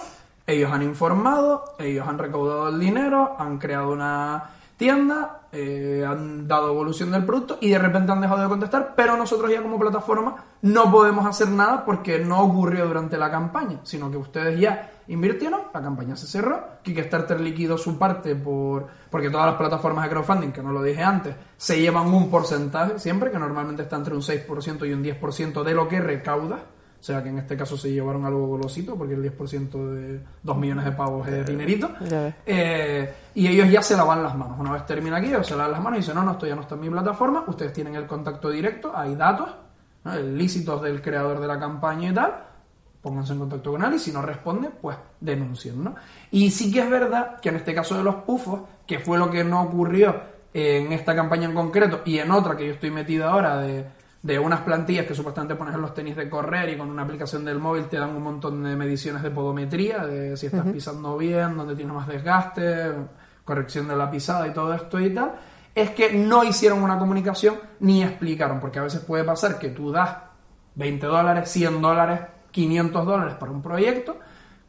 ellos 0.46 0.70
han 0.70 0.82
informado, 0.82 1.74
ellos 1.78 2.06
han 2.06 2.18
recaudado 2.18 2.68
el 2.68 2.78
dinero, 2.78 3.34
han 3.38 3.58
creado 3.58 3.92
una 3.92 4.50
tienda, 4.76 5.42
eh, 5.52 6.04
han 6.06 6.48
dado 6.48 6.70
evolución 6.70 7.12
del 7.12 7.24
producto 7.24 7.58
y 7.60 7.70
de 7.70 7.78
repente 7.78 8.10
han 8.10 8.20
dejado 8.20 8.42
de 8.42 8.48
contestar, 8.48 8.94
pero 8.96 9.16
nosotros 9.16 9.50
ya 9.50 9.62
como 9.62 9.78
plataforma 9.78 10.34
no 10.62 10.90
podemos 10.90 11.24
hacer 11.26 11.48
nada 11.48 11.84
porque 11.84 12.18
no 12.18 12.42
ocurrió 12.42 12.86
durante 12.86 13.16
la 13.16 13.30
campaña, 13.30 13.78
sino 13.84 14.10
que 14.10 14.16
ustedes 14.16 14.58
ya 14.58 14.90
invirtieron, 15.06 15.60
la 15.72 15.80
campaña 15.80 16.16
se 16.16 16.26
cerró, 16.26 16.80
Kickstarter 16.82 17.40
liquidó 17.40 17.78
su 17.78 17.96
parte 17.98 18.34
por 18.34 18.88
porque 19.10 19.30
todas 19.30 19.46
las 19.46 19.56
plataformas 19.56 20.04
de 20.04 20.10
crowdfunding, 20.10 20.50
que 20.50 20.62
no 20.62 20.72
lo 20.72 20.82
dije 20.82 21.02
antes, 21.02 21.36
se 21.56 21.80
llevan 21.80 22.12
un 22.12 22.30
porcentaje 22.30 22.98
siempre, 22.98 23.30
que 23.30 23.38
normalmente 23.38 23.82
está 23.82 23.96
entre 23.96 24.14
un 24.14 24.22
6% 24.22 24.88
y 24.88 24.92
un 24.92 25.04
10% 25.04 25.62
de 25.62 25.74
lo 25.74 25.86
que 25.88 26.00
recauda 26.00 26.58
o 27.04 27.06
sea 27.06 27.22
que 27.22 27.28
en 27.28 27.36
este 27.36 27.54
caso 27.54 27.76
se 27.76 27.92
llevaron 27.92 28.24
algo 28.24 28.46
golosito, 28.46 28.96
porque 28.96 29.12
el 29.12 29.22
10% 29.22 29.90
de 29.90 30.20
2 30.42 30.56
millones 30.56 30.86
de 30.86 30.92
pavos 30.92 31.28
es 31.28 31.44
dinerito. 31.44 31.90
Eh, 32.46 33.14
y 33.34 33.46
ellos 33.46 33.70
ya 33.70 33.82
se 33.82 33.94
lavan 33.94 34.22
las 34.22 34.34
manos. 34.34 34.58
Una 34.58 34.72
vez 34.72 34.86
termina 34.86 35.18
aquí, 35.18 35.26
ellos 35.26 35.46
se 35.46 35.54
lavan 35.54 35.72
las 35.72 35.82
manos 35.82 35.98
y 35.98 36.00
dicen, 36.00 36.14
no, 36.14 36.22
no, 36.22 36.32
esto 36.32 36.46
ya 36.46 36.54
no 36.54 36.62
está 36.62 36.76
en 36.76 36.80
mi 36.80 36.88
plataforma. 36.88 37.44
Ustedes 37.46 37.74
tienen 37.74 37.94
el 37.96 38.06
contacto 38.06 38.48
directo, 38.48 38.96
hay 38.96 39.16
datos, 39.16 39.50
¿no? 40.02 40.18
ilícitos 40.18 40.80
del 40.80 41.02
creador 41.02 41.40
de 41.40 41.46
la 41.46 41.60
campaña 41.60 42.08
y 42.08 42.14
tal. 42.14 42.36
Pónganse 43.02 43.34
en 43.34 43.38
contacto 43.40 43.72
con 43.72 43.84
él 43.84 43.92
y 43.92 43.98
si 43.98 44.10
no 44.10 44.22
responde, 44.22 44.70
pues 44.70 44.96
denuncien, 45.20 45.84
¿no? 45.84 45.94
Y 46.30 46.50
sí 46.50 46.72
que 46.72 46.80
es 46.80 46.88
verdad 46.88 47.38
que 47.38 47.50
en 47.50 47.56
este 47.56 47.74
caso 47.74 47.98
de 47.98 48.02
los 48.02 48.14
pufos, 48.14 48.60
que 48.86 48.98
fue 48.98 49.18
lo 49.18 49.30
que 49.30 49.44
no 49.44 49.60
ocurrió 49.60 50.22
en 50.54 50.90
esta 50.90 51.14
campaña 51.14 51.44
en 51.44 51.54
concreto 51.54 52.00
y 52.06 52.18
en 52.18 52.30
otra 52.30 52.56
que 52.56 52.66
yo 52.66 52.72
estoy 52.72 52.90
metido 52.90 53.28
ahora 53.28 53.58
de 53.58 53.84
de 54.24 54.38
unas 54.38 54.62
plantillas 54.62 55.04
que 55.04 55.14
supuestamente 55.14 55.54
pones 55.54 55.74
en 55.74 55.82
los 55.82 55.92
tenis 55.92 56.16
de 56.16 56.30
correr 56.30 56.70
y 56.70 56.78
con 56.78 56.88
una 56.88 57.02
aplicación 57.02 57.44
del 57.44 57.58
móvil 57.58 57.88
te 57.88 57.98
dan 57.98 58.16
un 58.16 58.22
montón 58.22 58.62
de 58.62 58.74
mediciones 58.74 59.22
de 59.22 59.30
podometría, 59.30 60.06
de 60.06 60.34
si 60.38 60.46
estás 60.46 60.66
pisando 60.66 61.18
bien, 61.18 61.54
dónde 61.54 61.76
tienes 61.76 61.94
más 61.94 62.08
desgaste, 62.08 62.90
corrección 63.44 63.86
de 63.86 63.96
la 63.96 64.10
pisada 64.10 64.48
y 64.48 64.54
todo 64.54 64.72
esto 64.72 64.98
y 64.98 65.12
tal, 65.12 65.34
es 65.74 65.90
que 65.90 66.14
no 66.14 66.42
hicieron 66.42 66.82
una 66.82 66.98
comunicación 66.98 67.56
ni 67.80 68.02
explicaron, 68.02 68.60
porque 68.60 68.78
a 68.78 68.84
veces 68.84 69.00
puede 69.00 69.24
pasar 69.24 69.58
que 69.58 69.68
tú 69.68 69.92
das 69.92 70.16
20 70.76 71.04
dólares, 71.04 71.50
100 71.50 71.82
dólares, 71.82 72.20
500 72.50 73.04
dólares 73.04 73.34
para 73.34 73.52
un 73.52 73.60
proyecto, 73.60 74.16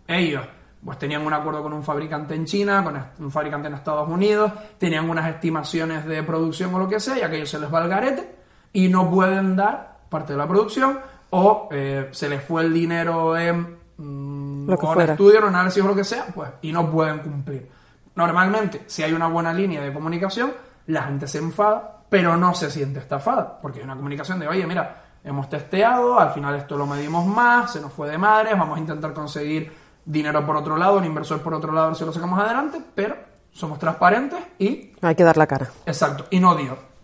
ellos 0.06 0.46
pues 0.84 1.00
tenían 1.00 1.26
un 1.26 1.32
acuerdo 1.32 1.64
con 1.64 1.72
un 1.72 1.82
fabricante 1.82 2.36
en 2.36 2.44
China, 2.44 2.84
con 2.84 3.02
un 3.26 3.32
fabricante 3.32 3.70
en 3.70 3.76
Estados 3.76 4.10
Unidos, 4.10 4.52
tenían 4.78 5.10
unas 5.10 5.34
estimaciones 5.34 6.06
de 6.06 6.24
producción 6.24 6.76
o 6.76 6.80
lo 6.80 6.90
que 6.90 7.00
sea, 7.00 7.18
y 7.18 7.22
aquello 7.22 7.46
se 7.46 7.58
les 7.58 7.74
va 7.74 7.82
al 7.82 7.88
garete, 7.88 8.44
y 8.76 8.90
no 8.90 9.10
pueden 9.10 9.56
dar 9.56 10.00
parte 10.10 10.34
de 10.34 10.38
la 10.38 10.48
producción 10.48 11.00
o 11.30 11.70
eh, 11.72 12.10
se 12.12 12.28
les 12.28 12.44
fue 12.44 12.62
el 12.62 12.74
dinero 12.74 13.38
en 13.38 13.78
mm, 13.98 14.70
lo 14.70 15.02
estudio, 15.02 15.40
en 15.40 15.46
análisis 15.46 15.82
o 15.82 15.88
lo 15.88 15.96
que 15.96 16.04
sea, 16.04 16.26
pues, 16.36 16.50
y 16.62 16.74
no 16.74 16.92
pueden 16.92 17.20
cumplir. 17.20 17.70
Normalmente, 18.16 18.84
si 18.88 19.02
hay 19.02 19.14
una 19.14 19.28
buena 19.28 19.54
línea 19.54 19.82
de 19.82 19.94
comunicación, 19.94 20.52
la 20.88 21.04
gente 21.04 21.26
se 21.26 21.38
enfada, 21.38 22.04
pero 22.10 22.36
no 22.36 22.54
se 22.54 22.70
siente 22.70 23.00
estafada, 23.00 23.60
porque 23.62 23.80
hay 23.80 23.86
una 23.86 23.96
comunicación 23.96 24.40
de, 24.40 24.48
oye, 24.50 24.68
mira, 24.68 25.04
hemos 25.24 25.50
testeado, 25.50 26.20
al 26.20 26.32
final 26.32 26.56
esto 26.56 26.78
lo 26.78 26.86
medimos 26.86 27.26
más, 27.26 27.72
se 27.72 27.80
nos 27.80 27.94
fue 27.94 28.10
de 28.10 28.18
madres, 28.18 28.58
vamos 28.58 28.78
a 28.78 28.82
intentar 28.82 29.14
conseguir 29.14 29.72
dinero 30.04 30.46
por 30.46 30.58
otro 30.58 30.76
lado, 30.76 30.98
un 30.98 31.06
inversor 31.06 31.42
por 31.42 31.54
otro 31.54 31.72
lado, 31.72 31.96
si 31.96 32.04
lo 32.04 32.12
sacamos 32.12 32.40
adelante, 32.40 32.82
pero 32.94 33.16
somos 33.52 33.80
transparentes 33.80 34.40
y... 34.60 34.92
Hay 35.02 35.16
que 35.16 35.24
dar 35.24 35.38
la 35.38 35.48
cara. 35.48 35.70
Exacto, 35.86 36.26
y 36.30 36.42
no 36.42 36.56
dio. 36.56 36.95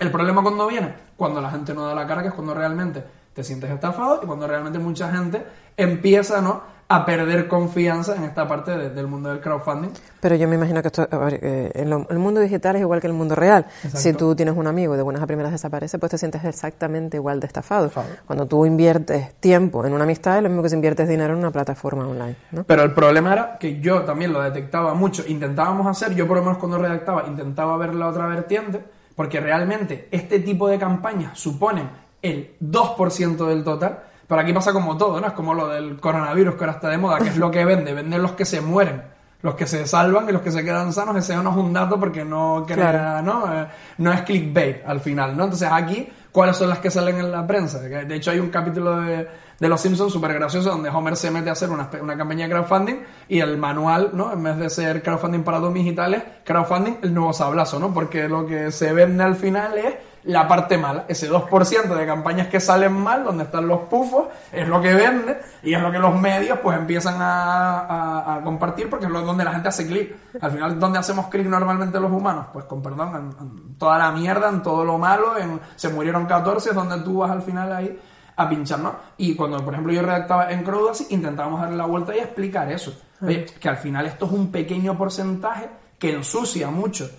El 0.00 0.10
problema 0.10 0.42
cuando 0.42 0.66
viene, 0.66 0.92
cuando 1.16 1.40
la 1.40 1.50
gente 1.50 1.72
no 1.74 1.86
da 1.86 1.94
la 1.94 2.06
cara, 2.06 2.22
que 2.22 2.28
es 2.28 2.34
cuando 2.34 2.54
realmente 2.54 3.04
te 3.32 3.44
sientes 3.44 3.70
estafado 3.70 4.20
y 4.22 4.26
cuando 4.26 4.48
realmente 4.48 4.78
mucha 4.78 5.12
gente 5.12 5.46
empieza, 5.76 6.40
¿no? 6.40 6.80
a 6.92 7.06
perder 7.06 7.46
confianza 7.46 8.16
en 8.16 8.24
esta 8.24 8.48
parte 8.48 8.76
del 8.76 9.06
mundo 9.06 9.28
del 9.28 9.40
crowdfunding. 9.40 9.90
Pero 10.18 10.34
yo 10.34 10.48
me 10.48 10.56
imagino 10.56 10.82
que 10.82 10.88
esto, 10.88 11.06
eh, 11.30 11.70
el 11.74 12.18
mundo 12.18 12.40
digital 12.40 12.74
es 12.74 12.82
igual 12.82 13.00
que 13.00 13.06
el 13.06 13.12
mundo 13.12 13.36
real. 13.36 13.64
Si 13.94 14.12
tú 14.12 14.34
tienes 14.34 14.56
un 14.56 14.66
amigo 14.66 14.94
y 14.94 14.96
de 14.96 15.04
buenas 15.04 15.22
a 15.22 15.26
primeras 15.28 15.52
desaparece, 15.52 16.00
pues 16.00 16.10
te 16.10 16.18
sientes 16.18 16.44
exactamente 16.44 17.16
igual 17.16 17.38
de 17.38 17.46
estafado. 17.46 17.92
Cuando 18.26 18.46
tú 18.46 18.66
inviertes 18.66 19.34
tiempo 19.38 19.86
en 19.86 19.92
una 19.92 20.02
amistad, 20.02 20.38
es 20.38 20.42
lo 20.42 20.48
mismo 20.48 20.64
que 20.64 20.70
si 20.70 20.74
inviertes 20.74 21.08
dinero 21.08 21.32
en 21.32 21.38
una 21.38 21.52
plataforma 21.52 22.08
online. 22.08 22.34
¿no? 22.50 22.64
Pero 22.64 22.82
el 22.82 22.92
problema 22.92 23.34
era 23.34 23.56
que 23.58 23.78
yo 23.78 24.02
también 24.02 24.32
lo 24.32 24.42
detectaba 24.42 24.92
mucho. 24.92 25.22
Intentábamos 25.28 25.86
hacer, 25.86 26.16
yo 26.16 26.26
por 26.26 26.38
lo 26.38 26.42
menos 26.42 26.58
cuando 26.58 26.76
redactaba, 26.78 27.24
intentaba 27.28 27.76
ver 27.76 27.94
la 27.94 28.08
otra 28.08 28.26
vertiente, 28.26 28.82
porque 29.20 29.38
realmente 29.38 30.08
este 30.10 30.40
tipo 30.40 30.66
de 30.66 30.78
campañas 30.78 31.38
suponen 31.38 31.90
el 32.22 32.56
2% 32.58 33.46
del 33.48 33.62
total 33.62 34.02
pero 34.26 34.40
aquí 34.40 34.54
pasa 34.54 34.72
como 34.72 34.96
todo, 34.96 35.20
¿no? 35.20 35.26
Es 35.26 35.34
como 35.34 35.52
lo 35.52 35.68
del 35.68 36.00
coronavirus 36.00 36.54
que 36.54 36.60
ahora 36.60 36.72
está 36.72 36.88
de 36.88 36.96
moda, 36.96 37.18
que 37.18 37.28
es 37.28 37.36
lo 37.36 37.50
que 37.50 37.62
vende, 37.66 37.92
venden 37.92 38.22
los 38.22 38.32
que 38.32 38.46
se 38.46 38.62
mueren. 38.62 39.02
Los 39.42 39.56
que 39.56 39.66
se 39.66 39.86
salvan 39.86 40.26
y 40.26 40.32
los 40.32 40.40
que 40.40 40.50
se 40.50 40.64
quedan 40.64 40.90
sanos, 40.94 41.16
ese 41.16 41.36
no 41.36 41.50
es 41.50 41.56
un 41.56 41.70
dato 41.70 42.00
porque 42.00 42.24
no 42.24 42.64
crea, 42.66 43.20
¿no? 43.20 43.52
Eh, 43.52 43.66
no 43.98 44.10
es 44.10 44.22
clickbait 44.22 44.86
al 44.86 45.00
final, 45.00 45.36
¿no? 45.36 45.44
Entonces 45.44 45.68
aquí, 45.70 46.08
¿cuáles 46.32 46.56
son 46.56 46.70
las 46.70 46.78
que 46.78 46.90
salen 46.90 47.18
en 47.18 47.30
la 47.30 47.46
prensa? 47.46 47.78
De 47.80 48.14
hecho 48.14 48.30
hay 48.30 48.38
un 48.38 48.48
capítulo 48.48 49.02
de, 49.02 49.28
de 49.60 49.68
Los 49.68 49.82
Simpsons 49.82 50.12
súper 50.12 50.32
gracioso 50.32 50.70
donde 50.70 50.88
Homer 50.88 51.16
se 51.16 51.30
mete 51.30 51.50
a 51.50 51.52
hacer 51.52 51.70
una, 51.70 51.88
una, 52.00 52.16
campaña 52.16 52.46
de 52.46 52.52
crowdfunding 52.52 52.96
y 53.28 53.40
el 53.40 53.58
manual, 53.58 54.10
¿no? 54.14 54.32
En 54.32 54.42
vez 54.42 54.56
de 54.56 54.70
ser 54.70 55.02
crowdfunding 55.02 55.44
para 55.44 55.60
dos 55.60 55.72
digitales, 55.74 56.22
crowdfunding 56.44 56.96
el 57.02 57.12
nuevo 57.12 57.32
sablazo, 57.34 57.78
¿no? 57.78 57.92
Porque 57.92 58.26
lo 58.26 58.46
que 58.46 58.72
se 58.72 58.92
vende 58.94 59.22
al 59.22 59.36
final 59.36 59.76
es 59.76 59.94
la 60.24 60.46
parte 60.46 60.76
mala, 60.76 61.06
ese 61.08 61.30
2% 61.30 61.94
de 61.94 62.06
campañas 62.06 62.48
que 62.48 62.60
salen 62.60 62.92
mal, 62.92 63.24
donde 63.24 63.44
están 63.44 63.66
los 63.66 63.80
pufos, 63.80 64.26
es 64.52 64.68
lo 64.68 64.80
que 64.80 64.94
vende 64.94 65.40
y 65.62 65.72
es 65.74 65.80
lo 65.80 65.90
que 65.90 65.98
los 65.98 66.18
medios 66.18 66.58
pues 66.62 66.76
empiezan 66.76 67.16
a, 67.20 68.40
compartir 68.44 68.88
porque 68.88 69.06
es 69.06 69.10
lo 69.10 69.22
donde 69.22 69.44
la 69.44 69.52
gente 69.52 69.68
hace 69.68 69.86
clic. 69.86 70.14
Al 70.40 70.50
final, 70.50 70.78
¿dónde 70.78 70.98
hacemos 70.98 71.26
clic 71.28 71.46
normalmente 71.46 72.00
los 72.00 72.10
humanos? 72.10 72.46
Pues 72.52 72.64
con 72.66 72.82
perdón, 72.82 73.34
en, 73.40 73.78
toda 73.78 73.98
la 73.98 74.10
mierda, 74.10 74.48
en 74.48 74.62
todo 74.62 74.84
lo 74.84 74.98
malo, 74.98 75.38
en 75.38 75.60
se 75.76 75.88
murieron 75.88 76.26
14, 76.26 76.70
es 76.70 76.74
donde 76.74 76.98
tú 76.98 77.18
vas 77.18 77.30
al 77.30 77.42
final 77.42 77.72
ahí 77.72 77.98
a 78.36 78.48
pinchar, 78.48 78.80
¿no? 78.80 78.94
Y 79.16 79.34
cuando, 79.34 79.64
por 79.64 79.74
ejemplo, 79.74 79.92
yo 79.92 80.02
redactaba 80.02 80.50
en 80.50 80.62
Crowdasy, 80.62 81.06
intentábamos 81.10 81.60
darle 81.60 81.76
la 81.76 81.86
vuelta 81.86 82.14
y 82.14 82.18
explicar 82.18 82.70
eso. 82.70 82.98
Oye, 83.22 83.44
que 83.44 83.68
al 83.68 83.76
final 83.76 84.06
esto 84.06 84.26
es 84.26 84.32
un 84.32 84.50
pequeño 84.50 84.96
porcentaje 84.96 85.68
que 85.98 86.14
ensucia 86.14 86.70
mucho 86.70 87.10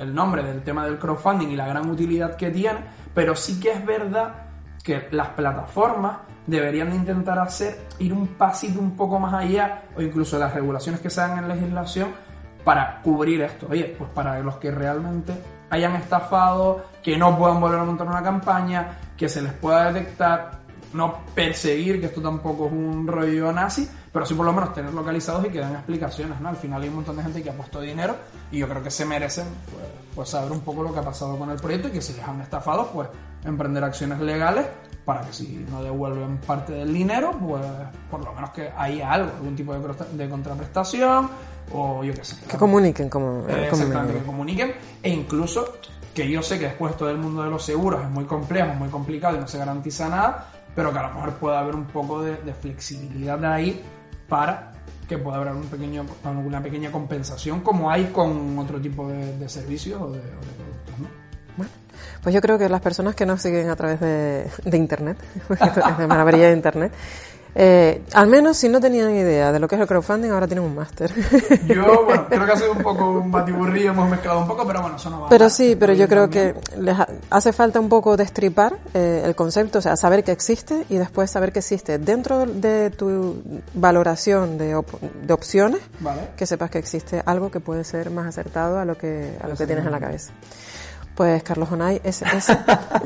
el, 0.00 0.14
nombre 0.14 0.42
del 0.42 0.62
tema 0.62 0.84
del 0.84 0.98
crowdfunding 0.98 1.48
y 1.48 1.56
la 1.56 1.66
gran 1.66 1.88
utilidad 1.90 2.36
que 2.36 2.50
tiene, 2.50 2.80
pero 3.14 3.34
sí 3.34 3.58
que 3.60 3.72
es 3.72 3.84
verdad 3.84 4.34
que 4.82 5.08
las 5.10 5.28
plataformas 5.28 6.18
deberían 6.46 6.90
de 6.90 6.96
intentar 6.96 7.38
hacer 7.38 7.78
ir 7.98 8.12
un 8.12 8.26
pasito 8.28 8.80
un 8.80 8.96
poco 8.96 9.18
más 9.18 9.34
allá 9.34 9.82
o 9.96 10.00
incluso 10.00 10.38
las 10.38 10.54
regulaciones 10.54 11.00
que 11.00 11.10
se 11.10 11.20
hagan 11.20 11.44
en 11.44 11.48
legislación 11.48 12.08
para 12.64 13.00
cubrir 13.02 13.42
esto. 13.42 13.66
Oye, 13.70 13.94
pues 13.98 14.10
para 14.10 14.40
los 14.40 14.56
que 14.56 14.70
realmente 14.70 15.34
hayan 15.70 15.96
estafado, 15.96 16.86
que 17.02 17.16
no 17.16 17.36
puedan 17.38 17.60
volver 17.60 17.80
a 17.80 17.84
montar 17.84 18.06
una 18.06 18.22
campaña, 18.22 18.98
que 19.18 19.28
se 19.28 19.42
les 19.42 19.52
pueda 19.52 19.92
detectar, 19.92 20.60
no 20.94 21.18
perseguir, 21.34 22.00
que 22.00 22.06
esto 22.06 22.22
tampoco 22.22 22.66
es 22.66 22.72
un 22.72 23.06
rollo 23.06 23.52
nazi, 23.52 23.86
pero 24.12 24.24
sí 24.24 24.34
por 24.34 24.46
lo 24.46 24.52
menos 24.52 24.72
tener 24.72 24.94
localizados 24.94 25.44
y 25.44 25.48
que 25.50 25.58
den 25.58 25.72
explicaciones, 25.72 26.40
¿no? 26.40 26.48
Al 26.48 26.56
final 26.56 26.80
hay 26.80 26.88
un 26.88 26.94
montón 26.94 27.16
de 27.16 27.24
gente 27.24 27.42
que 27.42 27.50
ha 27.50 27.52
puesto 27.52 27.80
dinero 27.80 28.14
y 28.50 28.58
yo 28.58 28.68
creo 28.68 28.82
que 28.82 28.90
se 28.90 29.04
merecen 29.04 29.46
pues, 29.72 29.84
pues, 30.14 30.28
saber 30.30 30.52
un 30.52 30.60
poco 30.60 30.84
lo 30.84 30.94
que 30.94 31.00
ha 31.00 31.02
pasado 31.02 31.36
con 31.36 31.50
el 31.50 31.56
proyecto 31.56 31.88
y 31.88 31.90
que 31.90 32.00
si 32.00 32.14
les 32.14 32.22
han 32.22 32.40
estafado, 32.40 32.90
pues 32.92 33.08
emprender 33.44 33.84
acciones 33.84 34.20
legales 34.20 34.66
para 35.04 35.22
que 35.22 35.32
si 35.32 35.66
no 35.70 35.82
devuelven 35.82 36.38
parte 36.38 36.72
del 36.72 36.92
dinero, 36.92 37.32
pues 37.38 37.64
por 38.10 38.24
lo 38.24 38.32
menos 38.32 38.50
que 38.50 38.70
haya 38.76 39.12
algo, 39.12 39.32
algún 39.36 39.56
tipo 39.56 39.74
de, 39.74 40.28
contraprestación 40.28 41.28
o 41.72 42.04
yo 42.04 42.14
qué 42.14 42.24
sé. 42.24 42.36
Que 42.46 42.56
comuniquen 42.56 43.08
como... 43.10 43.46
Exactamente, 43.48 44.20
que 44.20 44.24
comuniquen 44.24 44.74
e 45.02 45.10
incluso 45.10 45.74
que 46.18 46.28
yo 46.28 46.42
sé 46.42 46.58
que 46.58 46.64
después 46.64 46.96
todo 46.96 47.10
el 47.10 47.16
mundo 47.16 47.44
de 47.44 47.50
los 47.50 47.64
seguros 47.64 48.02
es 48.02 48.10
muy 48.10 48.24
complejo, 48.24 48.74
muy 48.74 48.88
complicado 48.88 49.36
y 49.36 49.40
no 49.40 49.46
se 49.46 49.56
garantiza 49.56 50.08
nada, 50.08 50.50
pero 50.74 50.92
que 50.92 50.98
a 50.98 51.02
lo 51.02 51.14
mejor 51.14 51.34
pueda 51.34 51.60
haber 51.60 51.76
un 51.76 51.84
poco 51.84 52.24
de, 52.24 52.36
flexibilidad 52.60 53.38
de 53.38 53.46
ahí 53.46 53.84
para 54.28 54.72
que 55.08 55.16
pueda 55.16 55.36
haber 55.36 55.52
un 55.52 55.68
pequeño, 55.68 56.04
una 56.24 56.60
pequeña 56.60 56.90
compensación 56.90 57.60
como 57.60 57.88
hay 57.88 58.06
con 58.06 58.58
otro 58.58 58.80
tipo 58.80 59.08
de, 59.08 59.48
servicios 59.48 60.02
o 60.02 60.10
de, 60.10 60.18
productos. 60.18 60.98
¿no? 60.98 61.06
Bueno, 61.56 61.72
pues 62.20 62.34
yo 62.34 62.40
creo 62.40 62.58
que 62.58 62.68
las 62.68 62.80
personas 62.80 63.14
que 63.14 63.24
nos 63.24 63.40
siguen 63.40 63.70
a 63.70 63.76
través 63.76 64.00
de, 64.00 64.76
Internet, 64.76 65.18
de 65.98 66.06
maravilla 66.08 66.48
de 66.48 66.52
Internet, 66.52 66.92
eh, 67.54 68.02
al 68.12 68.26
menos 68.26 68.56
si 68.56 68.68
no 68.68 68.80
tenían 68.80 69.14
idea 69.14 69.52
de 69.52 69.58
lo 69.58 69.68
que 69.68 69.74
es 69.74 69.80
el 69.80 69.86
crowdfunding, 69.86 70.30
ahora 70.30 70.46
tienen 70.46 70.64
un 70.64 70.74
máster. 70.74 71.12
Yo, 71.66 72.04
bueno, 72.04 72.26
creo 72.28 72.46
que 72.46 72.52
ha 72.52 72.56
sido 72.56 72.72
un 72.72 72.82
poco 72.82 73.10
un 73.10 73.30
batiburrillo, 73.30 73.90
hemos 73.90 74.08
mezclado 74.08 74.40
un 74.40 74.46
poco, 74.46 74.66
pero 74.66 74.80
bueno, 74.80 74.96
eso 74.96 75.10
no 75.10 75.22
va 75.22 75.28
Pero 75.28 75.50
sí, 75.50 75.76
pero 75.78 75.92
yo 75.92 76.08
creo 76.08 76.28
que 76.30 76.54
les 76.78 76.96
hace 77.30 77.52
falta 77.52 77.80
un 77.80 77.88
poco 77.88 78.16
destripar 78.16 78.76
eh, 78.94 79.22
el 79.24 79.34
concepto, 79.34 79.78
o 79.78 79.82
sea, 79.82 79.96
saber 79.96 80.24
que 80.24 80.32
existe 80.32 80.84
y 80.88 80.98
después 80.98 81.30
saber 81.30 81.52
que 81.52 81.60
existe 81.60 81.98
dentro 81.98 82.46
de 82.46 82.90
tu 82.90 83.42
valoración 83.74 84.58
de, 84.58 84.80
de 85.22 85.32
opciones, 85.32 85.80
que 86.36 86.46
sepas 86.46 86.70
que 86.70 86.78
existe 86.78 87.22
algo 87.24 87.50
que 87.50 87.60
puede 87.60 87.84
ser 87.84 88.10
más 88.10 88.26
acertado 88.26 88.78
a 88.78 88.84
lo 88.84 88.96
que, 88.96 89.36
a 89.42 89.48
lo 89.48 89.56
que 89.56 89.66
tienes 89.66 89.84
en 89.84 89.92
la 89.92 90.00
cabeza. 90.00 90.32
Pues 91.18 91.42
Carlos 91.42 91.68
Onay, 91.72 92.00
SS. 92.04 92.56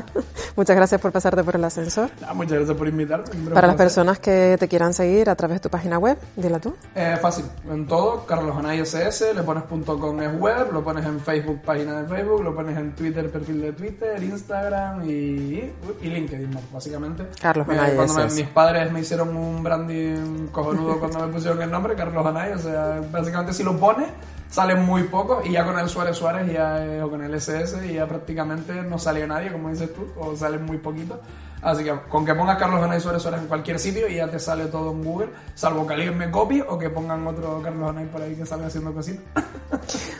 muchas 0.55 0.75
gracias 0.75 1.01
por 1.01 1.11
pasarte 1.11 1.43
por 1.43 1.55
el 1.55 1.63
ascensor. 1.63 2.11
muchas 2.35 2.57
gracias 2.59 2.77
por 2.77 2.87
invitarme. 2.87 3.25
Para 3.51 3.65
las 3.65 3.75
personas 3.75 4.19
que 4.19 4.55
te 4.59 4.67
quieran 4.67 4.93
seguir 4.93 5.31
a 5.31 5.35
través 5.35 5.55
de 5.55 5.61
tu 5.61 5.69
página 5.71 5.97
web, 5.97 6.15
dila 6.35 6.59
tú. 6.59 6.75
Eh, 6.93 7.17
fácil, 7.19 7.45
en 7.67 7.87
todo, 7.87 8.23
Carlos 8.27 8.55
Onay 8.55 8.81
SS, 8.81 9.33
le 9.33 9.41
pones 9.41 9.63
.com 9.63 10.21
es 10.21 10.39
web, 10.39 10.71
lo 10.71 10.83
pones 10.83 11.03
en 11.07 11.19
Facebook, 11.21 11.61
página 11.63 12.03
de 12.03 12.07
Facebook, 12.07 12.43
lo 12.43 12.53
pones 12.53 12.77
en 12.77 12.91
Twitter, 12.93 13.31
perfil 13.31 13.61
de 13.61 13.73
Twitter, 13.73 14.21
Instagram 14.21 15.09
y, 15.09 15.73
y 16.03 16.07
LinkedIn, 16.07 16.55
básicamente. 16.71 17.25
Carlos 17.41 17.67
Onay 17.67 17.95
Cuando 17.95 18.27
mis 18.27 18.47
padres 18.49 18.91
me 18.91 18.99
hicieron 18.99 19.35
un 19.35 19.63
branding 19.63 20.49
cojonudo 20.51 20.99
cuando 20.99 21.25
me 21.25 21.33
pusieron 21.33 21.59
el 21.63 21.71
nombre, 21.71 21.95
Carlos 21.95 22.23
Onay, 22.23 22.51
o 22.51 22.59
sea, 22.59 23.01
básicamente 23.11 23.53
si 23.53 23.63
lo 23.63 23.75
pones 23.75 24.09
salen 24.53 24.85
muy 24.85 25.01
pocos 25.05 25.43
y 25.47 25.53
ya 25.53 25.65
con 25.65 25.79
el 25.79 25.89
Suárez 25.89 26.15
Suárez 26.15 26.53
ya, 26.53 26.85
eh, 26.85 27.01
o 27.01 27.09
con 27.09 27.23
el 27.23 27.33
SS 27.33 27.87
y 27.87 27.93
ya 27.93 28.07
prácticamente 28.07 28.83
no 28.83 28.99
salió 28.99 29.25
nadie, 29.25 29.51
como 29.51 29.69
dices 29.69 29.91
tú, 29.91 30.05
o 30.15 30.35
salen 30.35 30.63
muy 30.63 30.77
poquitos. 30.77 31.17
Así 31.63 31.83
que 31.83 31.91
con 32.07 32.23
que 32.23 32.35
pongas 32.35 32.59
Carlos 32.59 32.83
Anay 32.83 33.01
Suárez 33.01 33.23
Suárez 33.23 33.41
en 33.41 33.47
cualquier 33.47 33.79
sitio 33.79 34.07
y 34.07 34.17
ya 34.17 34.29
te 34.29 34.37
sale 34.37 34.65
todo 34.65 34.91
en 34.91 35.03
Google, 35.03 35.29
salvo 35.55 35.87
que 35.87 35.95
alguien 35.95 36.15
me 36.15 36.29
copie 36.29 36.61
o 36.61 36.77
que 36.77 36.91
pongan 36.91 37.25
otro 37.25 37.63
Carlos 37.63 37.89
Anay 37.89 38.05
por 38.05 38.21
ahí 38.21 38.35
que 38.35 38.45
sale 38.45 38.65
haciendo 38.65 38.93
cositas. 38.93 39.23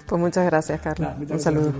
Pues 0.07 0.19
muchas 0.19 0.45
gracias, 0.45 0.81
Carlos. 0.81 1.11
Un 1.29 1.39
saludo. 1.39 1.71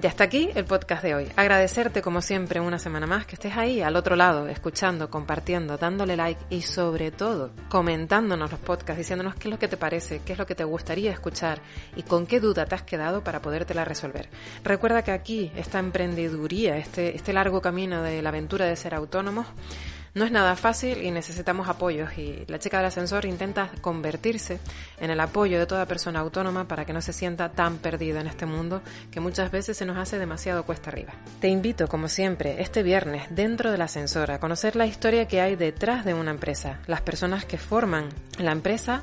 Ya 0.00 0.08
está 0.08 0.24
aquí 0.24 0.48
el 0.54 0.64
podcast 0.64 1.02
de 1.02 1.14
hoy. 1.14 1.28
Agradecerte 1.36 2.00
como 2.00 2.22
siempre 2.22 2.60
una 2.60 2.78
semana 2.78 3.06
más 3.06 3.26
que 3.26 3.34
estés 3.34 3.56
ahí 3.56 3.82
al 3.82 3.94
otro 3.94 4.16
lado, 4.16 4.48
escuchando, 4.48 5.10
compartiendo, 5.10 5.76
dándole 5.76 6.16
like 6.16 6.40
y 6.48 6.62
sobre 6.62 7.10
todo 7.10 7.50
comentándonos 7.68 8.50
los 8.50 8.58
podcasts, 8.58 8.98
diciéndonos 8.98 9.34
qué 9.34 9.48
es 9.48 9.52
lo 9.52 9.58
que 9.58 9.68
te 9.68 9.76
parece, 9.76 10.22
qué 10.24 10.32
es 10.32 10.38
lo 10.38 10.46
que 10.46 10.54
te 10.54 10.64
gustaría 10.64 11.12
escuchar 11.12 11.60
y 11.94 12.04
con 12.04 12.26
qué 12.26 12.40
duda 12.40 12.64
te 12.64 12.74
has 12.74 12.82
quedado 12.82 13.22
para 13.22 13.42
podértela 13.42 13.84
resolver. 13.84 14.30
Recuerda 14.64 15.02
que 15.02 15.12
aquí 15.12 15.52
esta 15.56 15.78
emprendeduría, 15.78 16.78
este, 16.78 17.14
este 17.14 17.34
largo 17.34 17.60
camino 17.60 18.02
de 18.02 18.22
la 18.22 18.30
aventura 18.30 18.64
de 18.64 18.76
ser 18.76 18.94
autónomos, 18.94 19.46
no 20.14 20.24
es 20.24 20.30
nada 20.30 20.56
fácil 20.56 21.02
y 21.02 21.10
necesitamos 21.10 21.68
apoyos 21.68 22.16
y 22.18 22.44
la 22.48 22.58
chica 22.58 22.78
del 22.78 22.86
ascensor 22.86 23.24
intenta 23.24 23.70
convertirse 23.80 24.60
en 25.00 25.10
el 25.10 25.20
apoyo 25.20 25.58
de 25.58 25.66
toda 25.66 25.86
persona 25.86 26.20
autónoma 26.20 26.68
para 26.68 26.84
que 26.84 26.92
no 26.92 27.00
se 27.00 27.12
sienta 27.12 27.50
tan 27.50 27.78
perdida 27.78 28.20
en 28.20 28.26
este 28.26 28.46
mundo 28.46 28.82
que 29.10 29.20
muchas 29.20 29.50
veces 29.50 29.76
se 29.76 29.86
nos 29.86 29.96
hace 29.96 30.18
demasiado 30.18 30.64
cuesta 30.64 30.90
arriba. 30.90 31.14
Te 31.40 31.48
invito, 31.48 31.88
como 31.88 32.08
siempre, 32.08 32.60
este 32.60 32.82
viernes 32.82 33.24
dentro 33.30 33.70
del 33.70 33.82
ascensor 33.82 34.30
a 34.30 34.40
conocer 34.40 34.76
la 34.76 34.86
historia 34.86 35.26
que 35.26 35.40
hay 35.40 35.56
detrás 35.56 36.04
de 36.04 36.14
una 36.14 36.30
empresa, 36.30 36.80
las 36.86 37.00
personas 37.00 37.44
que 37.44 37.58
forman 37.58 38.08
la 38.38 38.52
empresa 38.52 39.02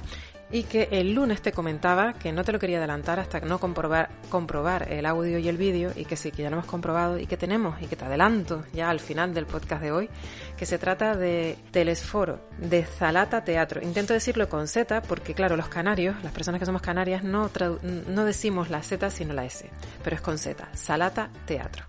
y 0.52 0.64
que 0.64 0.88
el 0.92 1.14
lunes 1.14 1.42
te 1.42 1.52
comentaba 1.52 2.14
que 2.14 2.32
no 2.32 2.44
te 2.44 2.52
lo 2.52 2.60
quería 2.60 2.78
adelantar 2.78 3.20
hasta 3.20 3.40
no 3.42 3.60
comprobar, 3.60 4.10
comprobar 4.30 4.92
el 4.92 5.06
audio 5.06 5.38
y 5.38 5.48
el 5.48 5.58
vídeo 5.58 5.92
y 5.96 6.06
que 6.06 6.16
sí, 6.16 6.32
que 6.32 6.44
ya 6.44 6.50
lo 6.50 6.58
hemos 6.58 6.66
comprobado 6.66 7.20
y 7.20 7.28
que 7.28 7.38
tenemos 7.38 7.82
y 7.82 7.88
que 7.88 7.96
te 7.96 8.06
adelanto 8.06 8.64
ya 8.74 8.90
al 8.90 9.00
final 9.00 9.34
del 9.34 9.46
podcast 9.46 9.82
de 9.82 9.92
hoy, 9.92 10.10
que 10.58 10.66
se 10.66 10.78
trata 10.78 11.16
de 11.16 11.58
Telesforo, 11.72 12.40
de 12.58 12.84
Zalata 12.84 13.44
Teatro. 13.44 13.82
Intento 13.82 14.14
decirlo 14.14 14.50
con 14.50 14.68
Z 14.68 15.02
porque 15.04 15.34
claro, 15.34 15.56
los 15.56 15.70
canarios, 15.70 16.16
las 16.24 16.32
personas 16.32 16.60
que 16.60 16.66
somos 16.66 16.82
canarias 16.82 17.24
no, 17.24 17.50
no 18.08 18.26
decimos 18.26 18.70
la 18.70 18.82
Z 18.82 19.10
sino 19.12 19.34
la 19.34 19.46
S, 19.46 19.70
pero 20.04 20.16
es 20.16 20.22
con 20.22 20.38
Z, 20.38 20.68
Salata 20.74 21.30
Teatro. 21.46 21.86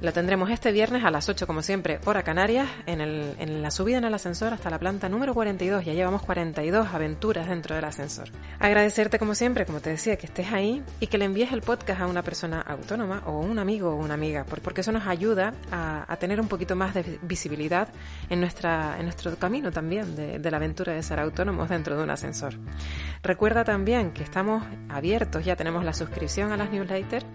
Lo 0.00 0.12
tendremos 0.12 0.48
este 0.50 0.70
viernes 0.70 1.04
a 1.04 1.10
las 1.10 1.28
8, 1.28 1.44
como 1.48 1.60
siempre, 1.60 1.98
hora 2.04 2.22
Canarias, 2.22 2.68
en, 2.86 3.00
el, 3.00 3.34
en 3.40 3.62
la 3.62 3.72
subida 3.72 3.98
en 3.98 4.04
el 4.04 4.14
ascensor 4.14 4.54
hasta 4.54 4.70
la 4.70 4.78
planta 4.78 5.08
número 5.08 5.34
42. 5.34 5.84
Ya 5.84 5.92
llevamos 5.92 6.22
42 6.22 6.94
aventuras 6.94 7.48
dentro 7.48 7.74
del 7.74 7.84
ascensor. 7.84 8.28
Agradecerte, 8.60 9.18
como 9.18 9.34
siempre, 9.34 9.66
como 9.66 9.80
te 9.80 9.90
decía, 9.90 10.16
que 10.16 10.26
estés 10.26 10.52
ahí 10.52 10.84
y 11.00 11.08
que 11.08 11.18
le 11.18 11.24
envíes 11.24 11.50
el 11.50 11.62
podcast 11.62 12.00
a 12.02 12.06
una 12.06 12.22
persona 12.22 12.60
autónoma 12.60 13.24
o 13.26 13.40
un 13.40 13.58
amigo 13.58 13.90
o 13.90 13.96
una 13.96 14.14
amiga, 14.14 14.44
porque 14.44 14.82
eso 14.82 14.92
nos 14.92 15.04
ayuda 15.08 15.52
a, 15.72 16.04
a 16.06 16.16
tener 16.16 16.40
un 16.40 16.46
poquito 16.46 16.76
más 16.76 16.94
de 16.94 17.18
visibilidad 17.22 17.88
en, 18.30 18.38
nuestra, 18.38 18.98
en 19.00 19.04
nuestro 19.04 19.34
camino 19.36 19.72
también 19.72 20.14
de, 20.14 20.38
de 20.38 20.50
la 20.52 20.58
aventura 20.58 20.92
de 20.92 21.02
ser 21.02 21.18
autónomos 21.18 21.68
dentro 21.68 21.96
de 21.96 22.04
un 22.04 22.10
ascensor. 22.10 22.54
Recuerda 23.24 23.64
también 23.64 24.12
que 24.12 24.22
estamos 24.22 24.62
abiertos, 24.88 25.44
ya 25.44 25.56
tenemos 25.56 25.84
la 25.84 25.92
suscripción 25.92 26.52
a 26.52 26.56
las 26.56 26.70
newsletters, 26.70 27.26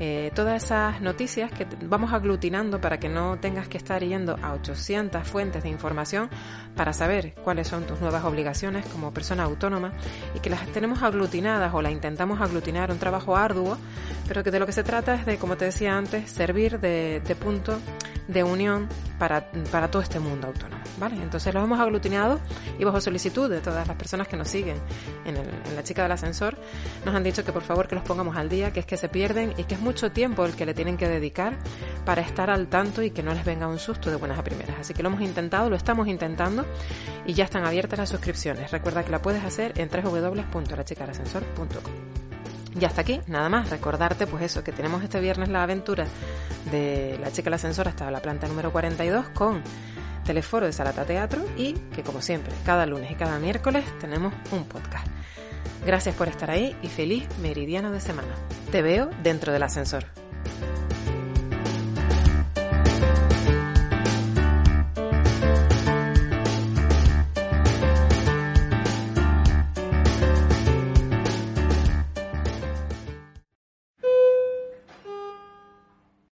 eh, 0.00 0.30
todas 0.34 0.62
esas 0.62 1.00
noticias 1.00 1.50
que 1.50 1.66
vamos 1.82 2.12
aglutinando 2.12 2.80
para 2.80 3.00
que 3.00 3.08
no 3.08 3.38
tengas 3.38 3.68
que 3.68 3.78
estar 3.78 4.02
yendo 4.02 4.38
a 4.42 4.52
800 4.52 5.26
fuentes 5.26 5.62
de 5.62 5.68
información 5.68 6.30
para 6.76 6.92
saber 6.92 7.34
cuáles 7.42 7.66
son 7.66 7.84
tus 7.84 8.00
nuevas 8.00 8.24
obligaciones 8.24 8.86
como 8.86 9.12
persona 9.12 9.44
autónoma 9.44 9.92
y 10.34 10.40
que 10.40 10.50
las 10.50 10.66
tenemos 10.68 11.02
aglutinadas 11.02 11.74
o 11.74 11.82
las 11.82 11.92
intentamos 11.92 12.40
aglutinar, 12.40 12.92
un 12.92 12.98
trabajo 12.98 13.36
arduo, 13.36 13.76
pero 14.28 14.44
que 14.44 14.50
de 14.50 14.60
lo 14.60 14.66
que 14.66 14.72
se 14.72 14.84
trata 14.84 15.14
es 15.14 15.26
de, 15.26 15.36
como 15.38 15.56
te 15.56 15.64
decía 15.64 15.96
antes, 15.96 16.30
servir 16.30 16.78
de, 16.78 17.20
de 17.26 17.34
punto 17.34 17.78
de 18.28 18.44
unión 18.44 18.88
para, 19.18 19.40
todo 19.90 20.02
este 20.02 20.20
mundo 20.20 20.48
autónomo, 20.48 20.82
¿vale? 20.98 21.16
Entonces 21.22 21.52
los 21.52 21.64
hemos 21.64 21.80
aglutinado 21.80 22.40
y 22.78 22.84
bajo 22.84 23.00
solicitud 23.00 23.50
de 23.50 23.60
todas 23.60 23.86
las 23.86 23.96
personas 23.96 24.28
que 24.28 24.36
nos 24.36 24.48
siguen 24.48 24.76
en 25.24 25.36
la 25.74 25.82
chica 25.82 26.02
del 26.02 26.12
ascensor, 26.12 26.56
nos 27.04 27.14
han 27.14 27.24
dicho 27.24 27.44
que 27.44 27.52
por 27.52 27.62
favor 27.62 27.88
que 27.88 27.94
los 27.94 28.04
pongamos 28.04 28.36
al 28.36 28.48
día, 28.48 28.72
que 28.72 28.80
es 28.80 28.86
que 28.86 28.96
se 28.96 29.08
pierden 29.08 29.54
y 29.56 29.64
que 29.64 29.74
es 29.74 29.80
mucho 29.80 30.12
tiempo 30.12 30.44
el 30.44 30.54
que 30.54 30.66
le 30.66 30.74
tienen 30.74 30.96
que 30.96 31.08
dedicar 31.08 31.56
para 32.04 32.22
estar 32.22 32.50
al 32.50 32.68
tanto 32.68 33.02
y 33.02 33.10
que 33.10 33.22
no 33.22 33.34
les 33.34 33.44
venga 33.44 33.66
un 33.66 33.78
susto 33.78 34.10
de 34.10 34.16
buenas 34.16 34.38
a 34.38 34.44
primeras. 34.44 34.78
Así 34.80 34.94
que 34.94 35.02
lo 35.02 35.08
hemos 35.08 35.22
intentado, 35.22 35.70
lo 35.70 35.76
estamos 35.76 36.08
intentando 36.08 36.64
y 37.26 37.34
ya 37.34 37.44
están 37.44 37.64
abiertas 37.64 37.98
las 37.98 38.08
suscripciones. 38.08 38.70
Recuerda 38.70 39.04
que 39.04 39.10
la 39.10 39.20
puedes 39.20 39.44
hacer 39.44 39.72
en 39.76 39.90
www.lachicadelascensor.com. 39.90 42.17
Y 42.78 42.84
hasta 42.84 43.00
aquí, 43.00 43.20
nada 43.26 43.48
más, 43.48 43.70
recordarte 43.70 44.26
pues 44.26 44.42
eso, 44.42 44.62
que 44.62 44.72
tenemos 44.72 45.02
este 45.02 45.20
viernes 45.20 45.48
la 45.48 45.62
aventura 45.62 46.06
de 46.70 47.18
la 47.20 47.30
chica 47.30 47.44
del 47.44 47.54
ascensor 47.54 47.88
hasta 47.88 48.10
la 48.10 48.20
planta 48.20 48.46
número 48.46 48.72
42 48.72 49.28
con 49.30 49.62
Teleforo 50.24 50.66
de 50.66 50.72
Salata 50.72 51.04
Teatro 51.04 51.42
y 51.56 51.72
que 51.94 52.02
como 52.02 52.20
siempre, 52.20 52.52
cada 52.64 52.86
lunes 52.86 53.10
y 53.10 53.14
cada 53.14 53.38
miércoles 53.38 53.84
tenemos 53.98 54.34
un 54.52 54.64
podcast. 54.64 55.06
Gracias 55.86 56.14
por 56.14 56.28
estar 56.28 56.50
ahí 56.50 56.76
y 56.82 56.88
feliz 56.88 57.26
meridiano 57.40 57.90
de 57.90 58.00
semana. 58.00 58.34
Te 58.70 58.82
veo 58.82 59.08
dentro 59.22 59.52
del 59.52 59.62
ascensor. 59.62 60.27